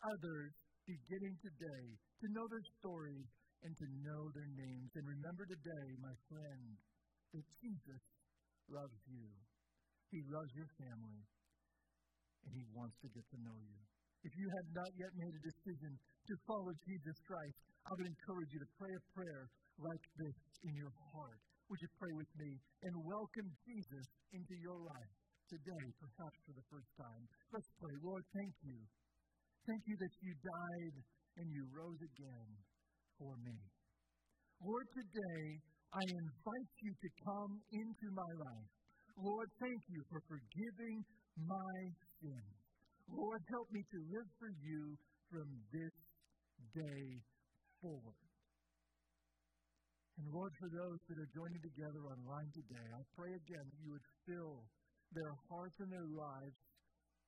others 0.07 0.53
beginning 0.87 1.35
today, 1.43 1.85
to 2.23 2.27
know 2.31 2.47
their 2.47 2.67
stories 2.79 3.27
and 3.65 3.73
to 3.73 3.87
know 4.05 4.23
their 4.35 4.51
names. 4.57 4.91
And 4.97 5.05
remember 5.07 5.45
today, 5.49 5.87
my 6.03 6.15
friend, 6.29 6.77
that 7.33 7.47
Jesus 7.63 8.03
loves 8.69 9.01
you. 9.09 9.29
He 10.11 10.21
loves 10.31 10.53
your 10.55 10.71
family 10.79 11.23
and 12.47 12.53
He 12.55 12.65
wants 12.73 12.95
to 13.03 13.09
get 13.11 13.27
to 13.35 13.39
know 13.43 13.59
you. 13.59 13.81
If 14.23 14.33
you 14.35 14.49
have 14.49 14.69
not 14.75 14.91
yet 14.99 15.13
made 15.15 15.35
a 15.35 15.47
decision 15.47 15.93
to 15.99 16.35
follow 16.51 16.73
Jesus 16.83 17.17
Christ, 17.27 17.59
I 17.87 17.95
would 17.95 18.11
encourage 18.11 18.51
you 18.51 18.61
to 18.63 18.71
pray 18.75 18.91
a 18.91 19.03
prayer 19.15 19.43
like 19.79 20.05
this 20.19 20.39
in 20.67 20.75
your 20.75 20.91
heart. 21.15 21.39
Would 21.71 21.83
you 21.83 21.91
pray 21.99 22.15
with 22.15 22.31
me 22.39 22.51
and 22.87 22.95
welcome 23.07 23.49
Jesus 23.67 24.07
into 24.35 24.55
your 24.63 24.79
life 24.79 25.15
today, 25.51 25.85
perhaps 25.99 26.39
for 26.47 26.55
the 26.55 26.67
first 26.71 26.91
time? 26.99 27.23
Let's 27.55 27.71
pray. 27.79 27.95
Lord, 28.03 28.25
thank 28.35 28.55
you. 28.67 28.79
Thank 29.67 29.83
you 29.87 29.97
that 29.99 30.15
you 30.23 30.33
died 30.43 30.97
and 31.43 31.47
you 31.51 31.63
rose 31.75 32.01
again 32.03 32.49
for 33.19 33.37
me. 33.43 33.57
Lord, 34.61 34.87
today 34.93 35.45
I 35.93 36.03
invite 36.05 36.73
you 36.83 36.93
to 36.93 37.09
come 37.25 37.53
into 37.73 38.07
my 38.13 38.31
life. 38.41 38.71
Lord, 39.17 39.49
thank 39.61 39.81
you 39.89 40.01
for 40.13 40.21
forgiving 40.29 40.97
my 41.41 41.77
sins. 42.21 42.57
Lord, 43.09 43.41
help 43.49 43.69
me 43.73 43.81
to 43.81 43.99
live 44.13 44.29
for 44.37 44.51
you 44.61 44.83
from 45.31 45.49
this 45.73 45.95
day 46.75 47.05
forward. 47.81 48.21
And 50.17 50.27
Lord, 50.33 50.53
for 50.57 50.69
those 50.73 51.01
that 51.13 51.17
are 51.21 51.33
joining 51.37 51.61
together 51.61 52.03
online 52.09 52.51
today, 52.57 52.89
I 52.89 53.03
pray 53.13 53.33
again 53.37 53.65
that 53.69 53.81
you 53.85 53.93
would 53.93 54.09
fill 54.25 54.65
their 55.13 55.33
hearts 55.49 55.77
and 55.81 55.93
their 55.93 56.09
lives 56.09 56.57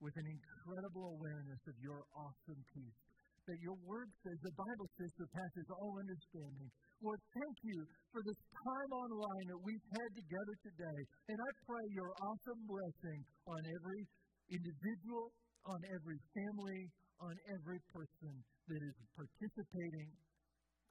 with 0.00 0.16
an 0.16 0.26
incredible 0.28 1.16
awareness 1.20 1.62
of 1.68 1.76
your 1.84 2.00
awesome 2.16 2.62
peace. 2.72 3.07
That 3.48 3.64
your 3.64 3.80
word 3.88 4.12
says, 4.20 4.36
the 4.44 4.52
Bible 4.60 4.88
says, 5.00 5.08
surpasses 5.16 5.68
all 5.72 5.96
understanding. 5.96 6.68
Lord, 7.00 7.16
thank 7.32 7.56
you 7.64 7.80
for 8.12 8.20
this 8.20 8.36
time 8.36 8.90
online 8.92 9.46
that 9.48 9.62
we've 9.64 9.88
had 9.88 10.10
together 10.20 10.54
today. 10.68 10.98
And 11.32 11.38
I 11.40 11.50
pray 11.64 11.84
your 11.96 12.12
awesome 12.28 12.60
blessing 12.68 13.20
on 13.48 13.60
every 13.72 14.04
individual, 14.52 15.32
on 15.64 15.80
every 15.96 16.20
family, 16.36 16.92
on 17.24 17.34
every 17.56 17.80
person 17.88 18.34
that 18.68 18.82
is 18.84 18.96
participating 19.16 20.12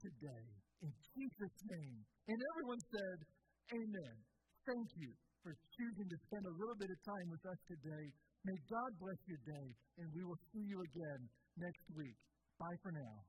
today. 0.02 0.46
In 0.82 0.90
Jesus' 1.14 1.58
name. 1.62 1.98
And 2.26 2.38
everyone 2.42 2.82
said, 2.90 3.18
Amen. 3.70 4.16
Thank 4.66 4.88
you 4.98 5.14
for 5.46 5.54
choosing 5.78 6.08
to 6.10 6.18
spend 6.26 6.42
a 6.42 6.54
little 6.58 6.78
bit 6.78 6.90
of 6.90 6.98
time 7.06 7.28
with 7.30 7.44
us 7.46 7.60
today. 7.70 8.06
May 8.42 8.58
God 8.66 8.90
bless 8.98 9.20
your 9.30 9.42
day, 9.46 9.66
and 10.02 10.06
we 10.10 10.26
will 10.26 10.40
see 10.50 10.64
you 10.66 10.82
again 10.82 11.20
next 11.54 11.86
week. 11.94 12.18
Bye 12.58 12.74
for 12.82 12.90
now. 12.90 13.22